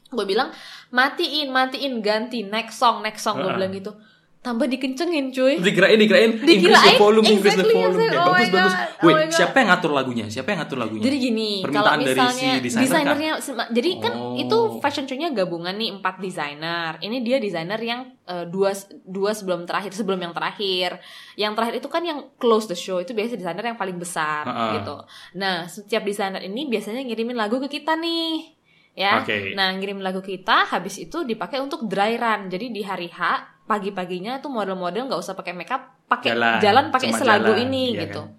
Gue 0.08 0.24
bilang 0.24 0.54
matiin, 0.88 1.48
matiin, 1.48 1.98
ganti 1.98 2.42
next 2.42 2.76
song, 2.76 3.02
next 3.02 3.20
song 3.20 3.36
gue 3.36 3.50
bilang 3.50 3.70
gitu. 3.70 3.90
Tambah 4.38 4.62
dikencengin 4.64 5.34
cuy. 5.34 5.58
Dikirain, 5.58 5.98
dikirain, 5.98 6.30
increase 6.32 6.46
the 6.46 6.70
Dikirain, 6.70 6.94
volume, 6.96 7.26
increase 7.26 7.58
the 7.58 7.66
volume. 7.66 7.98
exactly. 7.98 8.06
Kayak 8.06 8.22
Oh 8.22 8.30
bagus, 8.30 8.38
my 8.38 8.46
bagus. 8.48 8.70
God, 8.70 8.86
oh 8.86 9.02
Wait, 9.02 9.16
God. 9.18 9.34
siapa 9.34 9.56
yang 9.58 9.68
ngatur 9.68 9.90
lagunya? 9.90 10.24
Siapa 10.28 10.48
yang 10.48 10.60
ngatur 10.62 10.78
lagunya? 10.78 11.02
Jadi 11.02 11.16
gini, 11.18 11.50
kalau 11.58 11.66
Permintaan 11.66 11.98
dari 11.98 12.06
misalnya 12.06 12.30
si 12.46 12.62
desainer 12.62 12.84
desainernya, 12.86 13.30
sema- 13.40 13.68
jadi 13.68 13.90
kan 13.98 14.12
Oh. 14.14 14.38
itu 14.38 14.58
fashion 14.78 15.04
show-nya 15.04 15.28
gabungan 15.32 15.74
nih 15.74 15.90
empat 15.92 16.14
desainer. 16.16 16.94
Ini 16.96 17.16
dia 17.20 17.36
desainer 17.36 17.80
yang 17.80 18.00
eh, 18.24 18.46
dua 18.46 18.70
dua 19.02 19.30
sebelum 19.32 19.66
terakhir, 19.66 19.90
sebelum 19.92 20.20
yang 20.20 20.30
terakhir. 20.30 21.02
Yang 21.34 21.52
terakhir 21.52 21.74
itu 21.76 21.88
kan 21.88 22.02
yang 22.04 22.18
close 22.36 22.66
the 22.66 22.74
show 22.74 22.98
itu 22.98 23.10
biasanya 23.10 23.42
desainer 23.42 23.64
yang 23.66 23.76
paling 23.76 23.98
besar 23.98 24.46
Ha-ha. 24.46 24.78
gitu. 24.78 24.94
Nah, 25.34 25.66
setiap 25.66 26.02
desainer 26.02 26.38
ini 26.40 26.66
biasanya 26.66 27.02
ngirimin 27.02 27.34
lagu 27.34 27.58
ke 27.58 27.66
kita 27.68 27.98
nih. 27.98 28.54
Ya. 28.96 29.20
Oke. 29.20 29.52
Nah, 29.52 29.70
ngirim 29.76 30.00
lagu 30.00 30.24
kita 30.24 30.66
habis 30.72 30.96
itu 30.96 31.22
dipakai 31.22 31.60
untuk 31.60 31.84
dry 31.84 32.16
run. 32.16 32.48
Jadi 32.48 32.72
di 32.72 32.80
hari 32.80 33.12
H 33.12 33.20
pagi-paginya 33.68 34.40
tuh 34.40 34.48
model-model 34.48 35.06
nggak 35.12 35.20
usah 35.20 35.36
pakai 35.36 35.52
makeup, 35.52 36.06
pakai 36.08 36.32
Jalan. 36.32 36.58
jalan, 36.62 36.84
pakai 36.88 37.10
selagu 37.12 37.52
jalan, 37.52 37.66
ini 37.68 37.84
iya 37.92 38.08
gitu. 38.08 38.22
kan? 38.24 38.34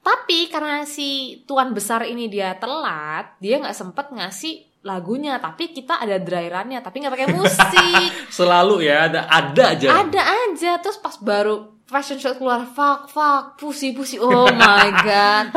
Tapi 0.00 0.38
karena 0.48 0.84
si 0.84 1.40
tuan 1.44 1.72
besar 1.72 2.04
ini 2.04 2.28
dia 2.28 2.56
telat, 2.56 3.36
dia 3.40 3.60
nggak 3.60 3.76
sempet 3.76 4.12
ngasih 4.12 4.80
lagunya. 4.80 5.36
Tapi 5.36 5.76
kita 5.76 6.00
ada 6.00 6.16
dry 6.16 6.48
runnya, 6.48 6.80
tapi 6.80 7.04
nggak 7.04 7.14
pakai 7.14 7.28
musik. 7.38 8.10
Selalu 8.32 8.84
ya 8.84 9.08
ada 9.08 9.28
ada 9.28 9.64
aja. 9.76 9.88
ada 10.02 10.22
aja. 10.24 10.80
Terus 10.80 10.98
pas 10.98 11.16
baru 11.20 11.79
fashion 11.90 12.16
show 12.16 12.30
keluar, 12.32 12.62
fuck, 12.64 13.06
fuck, 13.06 13.58
pusi, 13.58 13.90
pusi. 13.90 14.14
Oh 14.16 14.46
my 14.46 14.86
god. 15.02 15.50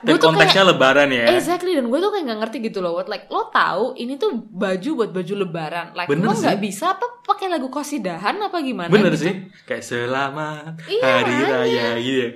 Dan 0.00 0.12
Gua 0.12 0.20
konteksnya 0.22 0.68
lebaran 0.68 1.08
ya. 1.08 1.32
Exactly 1.32 1.72
dan 1.72 1.88
gue 1.88 1.96
tuh 1.96 2.10
kayak 2.10 2.24
nggak 2.26 2.38
ngerti 2.38 2.56
gitu 2.62 2.78
loh 2.78 2.92
what 2.94 3.08
like 3.08 3.24
lo 3.26 3.48
tahu 3.48 3.96
ini 3.96 4.14
tuh 4.14 4.28
baju 4.46 4.90
buat 4.94 5.10
baju 5.10 5.34
lebaran 5.40 5.86
like 5.94 6.04
Bener 6.06 6.22
lo 6.22 6.32
nggak 6.32 6.60
bisa 6.60 6.92
apa 6.92 7.24
pakai 7.24 7.48
lagu 7.48 7.66
kosidahan 7.66 8.36
apa 8.38 8.60
gimana 8.60 8.88
Bener 8.88 9.12
gitu. 9.12 9.24
sih. 9.24 9.34
Kayak 9.64 9.82
selamat 9.82 10.72
Iya, 10.84 11.02
hari 11.02 11.34
raya 11.40 11.88
gitu. 11.96 12.12
ya. 12.14 12.28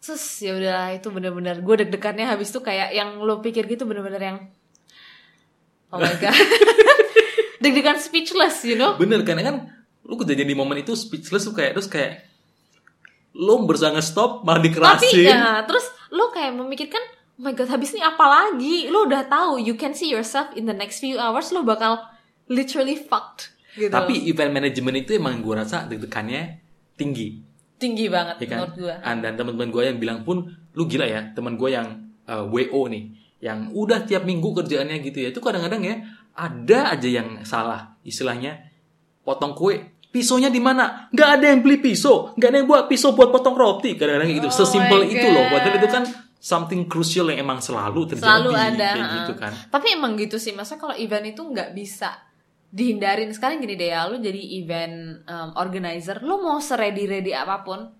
terus 0.00 0.24
ya 0.40 0.52
udah 0.54 0.80
itu 0.90 1.08
bener-bener 1.08 1.60
gue 1.60 1.74
deg-degannya 1.78 2.24
habis 2.24 2.48
tuh 2.48 2.60
kayak 2.60 2.90
yang 2.90 3.20
lo 3.20 3.38
pikir 3.38 3.68
gitu 3.68 3.84
bener-bener 3.84 4.16
yang 4.18 4.38
oh 5.88 6.00
my 6.00 6.16
god 6.16 6.32
deg-degan 7.62 8.00
speechless 8.00 8.64
you 8.64 8.74
know 8.74 8.96
Bener 8.96 9.20
karena 9.20 9.44
kan 9.44 9.56
lu 10.00 10.16
kejadian 10.16 10.48
di 10.48 10.56
momen 10.56 10.80
itu 10.80 10.96
speechless 10.96 11.44
tuh 11.44 11.52
kayak 11.52 11.76
terus 11.76 11.84
kayak 11.86 12.29
lu 13.36 13.62
berusaha 13.66 13.94
nge-stop 13.94 14.42
malah 14.42 14.58
tapi 14.58 14.68
dikerasin. 14.74 15.26
ya 15.26 15.62
terus 15.68 15.86
lo 16.10 16.34
kayak 16.34 16.56
memikirkan 16.58 17.00
oh 17.38 17.46
my 17.46 17.54
god 17.54 17.70
habis 17.70 17.94
ini 17.94 18.02
apa 18.02 18.26
lagi 18.26 18.90
lo 18.90 19.06
udah 19.06 19.30
tahu 19.30 19.62
you 19.62 19.78
can 19.78 19.94
see 19.94 20.10
yourself 20.10 20.50
in 20.58 20.66
the 20.66 20.74
next 20.74 20.98
few 20.98 21.14
hours 21.16 21.54
lo 21.54 21.62
bakal 21.62 22.02
literally 22.50 22.98
fucked 22.98 23.54
gitu 23.78 23.92
Tapi 23.92 24.26
event 24.26 24.50
management 24.50 25.06
itu 25.06 25.10
emang 25.14 25.38
gue 25.38 25.54
rasa 25.54 25.86
deg-degannya 25.86 26.58
tinggi. 26.98 27.38
tinggi 27.80 28.12
banget 28.12 28.44
ya 28.44 28.46
kan? 28.50 28.58
menurut 28.60 28.76
gue 28.76 28.94
Dan 29.22 29.32
teman-teman 29.38 29.68
gue 29.72 29.82
yang 29.88 29.98
bilang 30.02 30.20
pun, 30.26 30.44
lu 30.76 30.84
gila 30.84 31.06
ya, 31.06 31.32
teman 31.32 31.56
gue 31.56 31.70
yang 31.72 31.86
uh, 32.28 32.44
WO 32.44 32.90
nih, 32.92 33.08
yang 33.40 33.72
udah 33.72 34.04
tiap 34.04 34.28
minggu 34.28 34.52
kerjaannya 34.52 35.00
gitu 35.00 35.24
ya, 35.24 35.28
itu 35.32 35.40
kadang-kadang 35.40 35.80
ya 35.80 35.96
ada 36.36 36.92
aja 36.92 37.08
yang 37.08 37.40
salah, 37.46 37.96
istilahnya 38.04 38.68
potong 39.24 39.56
kue, 39.56 39.80
pisaunya 40.10 40.50
di 40.50 40.58
mana? 40.58 41.08
Nggak 41.14 41.28
ada 41.38 41.46
yang 41.54 41.60
beli 41.62 41.78
pisau, 41.78 42.34
nggak 42.34 42.48
ada 42.50 42.56
yang 42.62 42.68
buat 42.68 42.84
pisau 42.90 43.14
buat 43.14 43.30
potong 43.30 43.54
roti, 43.54 43.94
kadang-kadang 43.94 44.30
gitu. 44.30 44.50
Oh 44.50 44.54
Sesimpel 44.54 45.06
itu 45.06 45.26
loh, 45.30 45.46
padahal 45.48 45.78
itu 45.78 45.88
kan 45.90 46.04
something 46.40 46.88
crucial 46.88 47.28
yang 47.28 47.44
emang 47.44 47.60
selalu 47.60 48.16
terjadi, 48.16 48.24
selalu 48.24 48.50
ada 48.56 48.88
kayak 48.96 49.12
gitu 49.22 49.34
kan. 49.36 49.52
tapi 49.68 49.86
emang 49.92 50.16
gitu 50.16 50.40
sih 50.40 50.56
masa 50.56 50.80
kalau 50.80 50.96
event 50.96 51.36
itu 51.36 51.44
nggak 51.44 51.76
bisa 51.76 52.16
dihindarin 52.72 53.28
sekarang 53.36 53.60
gini 53.60 53.76
deh 53.76 53.92
ya 53.92 54.08
lu 54.08 54.16
jadi 54.16 54.40
event 54.64 55.20
um, 55.28 55.48
organizer 55.60 56.24
lu 56.24 56.40
mau 56.40 56.56
ready 56.56 57.04
ready 57.04 57.36
apa 57.36 57.60
pun 57.60 57.92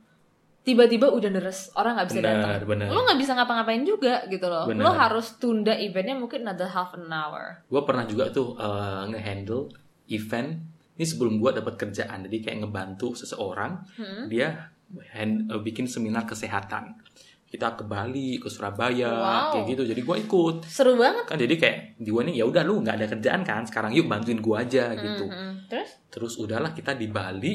tiba-tiba 0.65 1.13
udah 1.13 1.29
deres 1.29 1.69
orang 1.77 2.01
nggak 2.01 2.09
bisa 2.09 2.21
Benar, 2.25 2.33
datang 2.33 2.53
benar. 2.65 2.87
lu 2.89 3.01
nggak 3.05 3.19
bisa 3.21 3.33
ngapa-ngapain 3.37 3.85
juga 3.85 4.25
gitu 4.33 4.47
loh 4.49 4.65
Benar. 4.73 4.83
lu 4.89 4.91
harus 4.97 5.27
tunda 5.37 5.77
eventnya 5.77 6.17
mungkin 6.17 6.49
another 6.49 6.71
half 6.73 6.97
an 6.97 7.13
hour 7.13 7.61
gue 7.69 7.83
pernah 7.85 8.09
juga 8.09 8.33
tuh 8.33 8.57
uh, 8.57 9.05
ngehandle 9.11 9.69
event 10.09 10.65
ini 11.01 11.09
sebelum 11.09 11.41
gue 11.41 11.51
dapat 11.55 11.75
kerjaan 11.75 12.29
jadi 12.29 12.37
kayak 12.43 12.59
ngebantu 12.61 13.17
seseorang 13.17 13.81
Hmm. 13.97 14.29
dia 14.29 14.69
hand- 15.09 15.49
uh, 15.49 15.57
bikin 15.59 15.87
seminar 15.87 16.23
kesehatan. 16.23 17.01
Kita 17.47 17.73
ke 17.73 17.83
Bali 17.83 18.37
ke 18.37 18.47
Surabaya 18.47 19.09
Wow. 19.11 19.51
kayak 19.51 19.65
gitu. 19.71 19.83
Jadi 19.85 20.01
gue 20.01 20.17
ikut. 20.21 20.57
Seru 20.63 20.95
banget. 20.95 21.25
Kan 21.25 21.35
jadi 21.37 21.55
kayak 21.57 21.79
di 21.97 22.07
gue 22.07 22.23
nih 22.23 22.37
ya 22.37 22.45
udah 22.45 22.63
lu 22.63 22.79
nggak 22.79 22.95
ada 22.95 23.07
kerjaan 23.09 23.41
kan 23.41 23.65
sekarang 23.65 23.91
yuk 23.91 24.07
bantuin 24.07 24.39
gue 24.39 24.55
aja 24.55 24.93
gitu. 24.93 25.25
Hmm, 25.25 25.65
terus? 25.67 25.91
Terus 26.07 26.33
udahlah 26.37 26.71
kita 26.71 26.93
di 26.93 27.09
Bali 27.09 27.55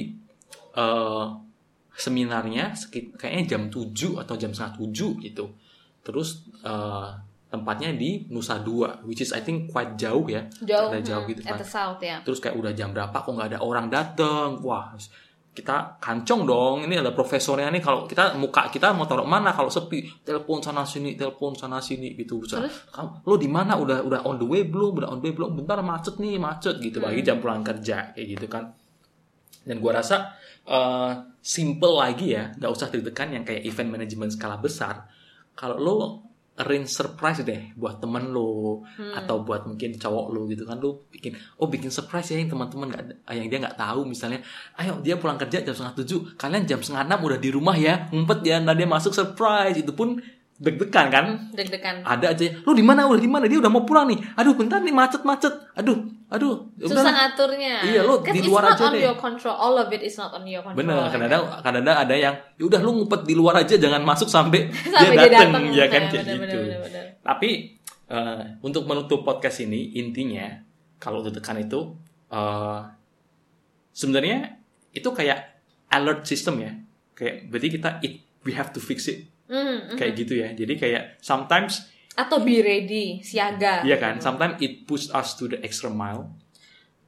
eh 0.73 1.25
seminarnya 1.93 2.75
sekit 2.75 3.15
kayaknya 3.15 3.45
jam 3.47 3.63
7 3.69 4.19
atau 4.19 4.36
jam 4.36 4.51
setengah 4.51 4.75
7 4.81 5.15
gitu. 5.21 5.45
Terus 6.01 6.43
eh, 6.62 7.10
tempatnya 7.45 7.93
di 7.93 8.25
Nusa 8.34 8.60
Dua 8.60 8.99
which 9.05 9.21
is 9.21 9.31
I 9.31 9.39
think 9.45 9.69
quite 9.71 9.95
jauh 9.95 10.25
ya. 10.27 10.43
Jauh 10.65 10.89
Agak 10.91 11.03
jauh 11.05 11.23
hmm, 11.23 11.31
gitu 11.31 11.41
at 11.45 11.55
kan. 11.55 11.60
the 11.62 11.67
south 11.67 12.01
ya. 12.01 12.17
Terus 12.25 12.39
kayak 12.41 12.55
udah 12.58 12.71
jam 12.73 12.91
berapa 12.91 13.13
kok 13.15 13.31
nggak 13.31 13.49
ada 13.55 13.60
orang 13.62 13.88
dateng. 13.88 14.60
Wah 14.65 14.91
kita 15.55 15.95
kancong 16.03 16.43
dong. 16.43 16.75
Ini 16.84 16.99
ada 16.99 17.15
profesornya 17.15 17.71
nih. 17.71 17.79
Kalau 17.79 18.03
kita 18.03 18.36
muka 18.36 18.67
kita 18.67 18.91
mau 18.91 19.08
taruh 19.08 19.23
mana 19.23 19.55
kalau 19.55 19.71
sepi? 19.71 20.03
Telepon 20.27 20.60
sana 20.60 20.84
sini 20.84 21.15
telepon 21.15 21.55
sana 21.55 21.79
sini 21.79 22.12
gitu. 22.12 22.43
"Kamu- 22.43 23.23
lo 23.23 23.36
di 23.39 23.47
mana? 23.47 23.79
Udah 23.79 24.03
udah 24.03 24.27
on 24.27 24.36
the 24.36 24.43
way 24.43 24.67
belum? 24.67 24.99
Udah 24.99 25.15
on 25.15 25.23
the 25.23 25.31
way 25.31 25.34
belum? 25.34 25.55
Bentar 25.55 25.79
macet 25.79 26.19
nih 26.19 26.36
macet. 26.36 26.75
Gitu 26.84 26.99
lagi 26.99 27.23
jam 27.23 27.39
pulang 27.39 27.63
kerja 27.63 28.12
kayak 28.12 28.27
gitu 28.36 28.47
kan. 28.51 28.75
Dan 29.63 29.79
gua 29.79 30.03
rasa 30.03 30.36
eh, 30.67 31.12
simple 31.39 31.93
lagi 32.03 32.36
ya. 32.36 32.51
Nggak 32.58 32.71
usah 32.75 32.89
deg-degan 32.91 33.29
yang 33.31 33.43
kayak 33.47 33.63
event 33.63 33.89
management 33.95 34.34
skala 34.36 34.58
besar. 34.60 35.08
Kalau 35.55 35.77
lo 35.79 36.24
arrange 36.55 36.87
surprise 36.87 37.43
deh 37.43 37.75
buat 37.75 37.99
temen 37.99 38.31
lo 38.31 38.79
atau 38.95 39.43
buat 39.43 39.67
mungkin 39.67 39.99
cowok 39.99 40.25
lo 40.31 40.47
gitu 40.47 40.63
kan. 40.63 40.79
Lo 40.79 41.03
bikin 41.11 41.35
oh 41.59 41.67
bikin 41.67 41.91
surprise 41.91 42.31
ya 42.31 42.39
yang 42.39 42.51
teman-teman 42.51 42.95
yang 43.27 43.47
dia 43.51 43.59
nggak 43.59 43.75
tahu 43.75 44.07
misalnya. 44.07 44.39
Ayo 44.79 45.03
dia 45.03 45.19
pulang 45.19 45.35
kerja 45.35 45.63
jam 45.63 45.75
setengah 45.75 45.95
tujuh. 45.99 46.19
Kalian 46.39 46.63
jam 46.63 46.79
setengah 46.79 47.11
enam 47.11 47.19
udah 47.27 47.39
di 47.39 47.49
rumah 47.51 47.75
ya. 47.75 48.07
Ngumpet 48.11 48.39
ya 48.47 48.63
nah 48.63 48.71
dia 48.71 48.87
masuk 48.87 49.11
surprise. 49.11 49.83
Itu 49.83 49.91
pun 49.91 50.19
deg-degan 50.55 51.07
kan? 51.11 51.25
Deg-degan. 51.51 51.99
Ada 52.01 52.31
aja. 52.31 52.47
Lu 52.63 52.71
di 52.71 52.79
mana 52.79 53.03
udah 53.05 53.19
di 53.19 53.27
mana? 53.27 53.43
Dia 53.43 53.59
udah 53.59 53.67
mau 53.67 53.83
pulang 53.83 54.07
nih. 54.07 54.19
Aduh 54.35 54.55
bentar 54.55 54.79
nih 54.79 54.91
macet 54.91 55.21
macet 55.21 55.51
aduh. 55.75 55.99
Aduh 56.25 56.71
susah 56.75 57.05
udahlah. 57.05 57.13
ngaturnya. 57.13 57.73
Iya, 57.85 58.01
lo 58.01 58.17
'Cause 58.17 58.33
di 58.33 58.39
it's 58.39 58.47
luar 58.47 58.63
not 58.65 58.73
aja 58.73 58.83
on 58.87 58.93
deh. 58.95 59.01
your 59.03 59.15
control. 59.15 59.53
All 59.53 59.75
of 59.75 59.91
it 59.91 60.01
is 60.01 60.15
not 60.15 60.31
on 60.31 60.41
your 60.43 60.63
control 60.63 60.79
Bener, 60.81 60.95
ya 60.95 61.05
kadang-kadang 61.07 61.41
kan? 61.43 61.59
kadang-kadang 61.61 61.97
ada 62.01 62.15
yang 62.15 62.35
ya 62.55 62.63
udah 62.65 62.79
lu 62.81 62.91
ngumpet 62.97 63.21
di 63.23 63.33
luar 63.35 63.55
aja 63.57 63.75
jangan 63.75 64.01
masuk 64.01 64.25
sampai, 64.25 64.71
sampai 64.95 65.13
dia 65.13 65.27
dia 65.27 65.29
dateng. 65.29 65.51
Datang 65.53 65.65
ya 65.69 65.85
kan 65.85 66.01
kayak 66.07 66.23
bener, 66.25 66.33
gitu. 66.33 66.39
bener, 66.41 66.57
bener, 66.57 66.79
bener. 66.87 67.05
Tapi 67.21 67.49
eh, 68.07 68.41
untuk 68.61 68.83
menutup 68.85 69.19
podcast 69.21 69.57
ini 69.61 69.93
intinya 69.93 70.47
kalau 70.97 71.19
ditekan 71.19 71.59
itu 71.59 71.93
eh, 72.31 72.79
sebenarnya 73.91 74.55
itu 74.91 75.09
kayak 75.11 75.39
alert 75.91 76.23
system 76.23 76.63
ya. 76.63 76.71
Kayak 77.13 77.47
berarti 77.47 77.67
kita 77.69 77.89
it, 78.01 78.13
we 78.43 78.51
have 78.51 78.71
to 78.71 78.79
fix 78.79 79.07
it 79.07 79.29
Hmm, 79.45 79.93
hmm. 79.93 79.97
kayak 79.97 80.13
gitu 80.17 80.34
ya. 80.41 80.49
Jadi 80.53 80.73
kayak 80.77 81.21
sometimes 81.21 81.86
atau 82.15 82.39
be 82.39 82.63
ready 82.63 83.19
siaga 83.19 83.84
iya 83.84 83.99
kan, 83.99 84.23
sometimes 84.23 84.55
it 84.63 84.88
push 84.88 85.12
us 85.12 85.36
to 85.36 85.51
the 85.51 85.60
extra 85.62 85.91
mile. 85.91 86.31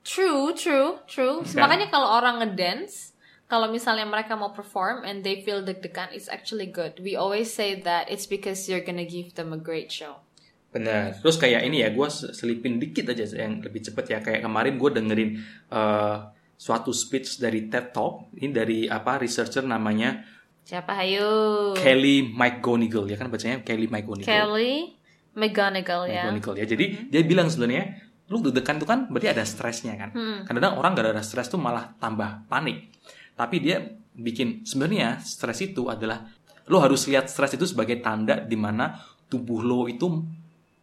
True, 0.07 0.55
true, 0.55 1.03
true. 1.03 1.43
Kan? 1.43 1.67
Makanya 1.67 1.91
kalau 1.91 2.07
orang 2.15 2.39
ngedance, 2.39 3.11
kalau 3.51 3.67
misalnya 3.67 4.07
mereka 4.07 4.39
mau 4.39 4.55
perform 4.55 5.03
and 5.03 5.19
they 5.19 5.43
feel 5.43 5.59
deg-degan, 5.59 6.15
it's 6.15 6.31
actually 6.31 6.71
good. 6.71 6.95
We 7.03 7.19
always 7.19 7.51
say 7.51 7.75
that 7.83 8.07
it's 8.07 8.23
because 8.23 8.71
you're 8.71 8.83
gonna 8.83 9.03
give 9.03 9.35
them 9.35 9.51
a 9.51 9.59
great 9.59 9.91
show. 9.91 10.23
Benar. 10.71 11.19
Terus 11.19 11.35
kayak 11.35 11.59
ini 11.67 11.83
ya, 11.83 11.91
gue 11.91 12.07
selipin 12.11 12.79
dikit 12.79 13.11
aja 13.11 13.27
yang 13.35 13.59
lebih 13.59 13.83
cepet 13.83 14.05
ya. 14.15 14.19
Kayak 14.23 14.47
kemarin 14.47 14.79
gue 14.79 14.89
dengerin 14.95 15.29
eh, 15.75 16.17
suatu 16.55 16.95
speech 16.95 17.43
dari 17.43 17.67
TED 17.67 17.91
Talk. 17.91 18.31
Ini 18.35 18.51
dari 18.55 18.79
apa 18.87 19.19
researcher 19.19 19.67
namanya 19.67 20.23
Siapa 20.67 20.99
hayo? 20.99 21.71
Kelly 21.79 22.27
McGonigal 22.27 23.07
ya 23.07 23.15
kan 23.15 23.31
bacanya 23.31 23.63
Kelly 23.63 23.87
McGonigal. 23.87 24.27
Kelly 24.27 24.99
McGonagall 25.31 26.11
ya. 26.11 26.27
McGonigal 26.27 26.59
ya. 26.59 26.65
Jadi 26.67 27.07
dia 27.07 27.23
bilang 27.23 27.47
sebenarnya 27.47 28.03
lu 28.27 28.43
deg-degan 28.43 28.75
itu 28.75 28.83
kan 28.83 29.07
berarti 29.07 29.31
ada 29.31 29.47
stresnya 29.47 29.95
kan. 29.95 30.11
Kadang-kadang 30.43 30.75
orang 30.75 30.91
gak 30.91 31.15
ada 31.15 31.23
stres 31.23 31.47
tuh 31.47 31.55
malah 31.55 31.95
tambah 32.03 32.43
panik. 32.51 32.91
Tapi 33.39 33.63
dia 33.63 33.79
bikin 34.11 34.67
sebenarnya 34.67 35.23
stres 35.23 35.63
itu 35.63 35.87
adalah 35.87 36.27
lo 36.67 36.83
harus 36.83 37.07
lihat 37.07 37.31
stres 37.31 37.55
itu 37.55 37.63
sebagai 37.63 38.03
tanda 38.03 38.35
di 38.43 38.59
mana 38.59 38.99
tubuh 39.31 39.63
lo 39.63 39.87
itu 39.87 40.19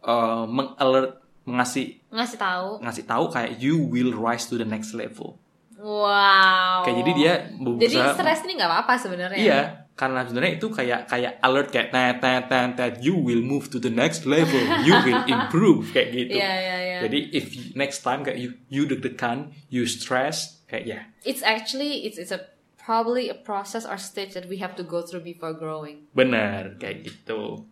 eh, 0.01 0.45
mengalert 0.49 1.21
mengasih 1.45 2.01
Ngasih 2.09 2.41
tahu. 2.41 2.69
ngasih 2.81 3.05
tahu 3.05 3.25
kayak 3.29 3.61
you 3.61 3.77
will 3.85 4.17
rise 4.17 4.49
to 4.49 4.57
the 4.57 4.65
next 4.65 4.97
level. 4.97 5.37
Wow. 5.75 6.83
Kayak 6.83 6.97
jadi 7.01 7.11
dia 7.13 7.33
Jadi 7.45 7.61
berusaha- 7.91 8.15
stres 8.15 8.39
ini 8.43 8.53
nggak 8.55 8.71
apa-apa 8.71 8.93
sebenarnya. 8.95 9.37
Iya, 9.37 9.59
karena 9.93 10.23
sebenarnya 10.23 10.53
itu 10.55 10.67
kayak 10.67 11.01
kayak 11.05 11.37
alert 11.39 11.69
kayak 11.69 11.89
tet 11.89 12.15
tet 12.17 12.43
tet 12.47 12.69
tet 12.73 12.93
you 12.99 13.13
will 13.13 13.39
move 13.39 13.67
to 13.67 13.77
the 13.77 13.89
next 13.89 14.23
level, 14.25 14.55
you 14.81 14.95
will 14.97 15.21
improve 15.35 15.91
kayak 15.91 16.09
gitu. 16.11 16.35
Iya, 16.35 16.51
iya, 16.53 16.77
iya. 16.81 16.97
Jadi 17.03 17.19
if 17.31 17.45
you- 17.51 17.71
next 17.73 18.01
time 18.01 18.23
kayak 18.23 18.37
you 18.37 18.55
you 18.67 18.83
deg-degan, 18.83 19.51
you 19.67 19.83
stress 19.83 20.63
kayak 20.65 20.85
ya. 20.85 20.99
It's 21.21 21.43
actually 21.43 22.03
it's 22.03 22.15
it's 22.15 22.31
a 22.31 22.39
probably 22.75 23.27
a 23.27 23.35
process 23.35 23.83
or 23.83 23.97
stage 23.97 24.31
that 24.31 24.47
we 24.47 24.57
have 24.57 24.73
to 24.73 24.83
go 24.83 25.03
through 25.03 25.21
before 25.21 25.51
growing. 25.51 26.07
Bener 26.11 26.77
kayak 26.77 27.03
gitu. 27.03 27.67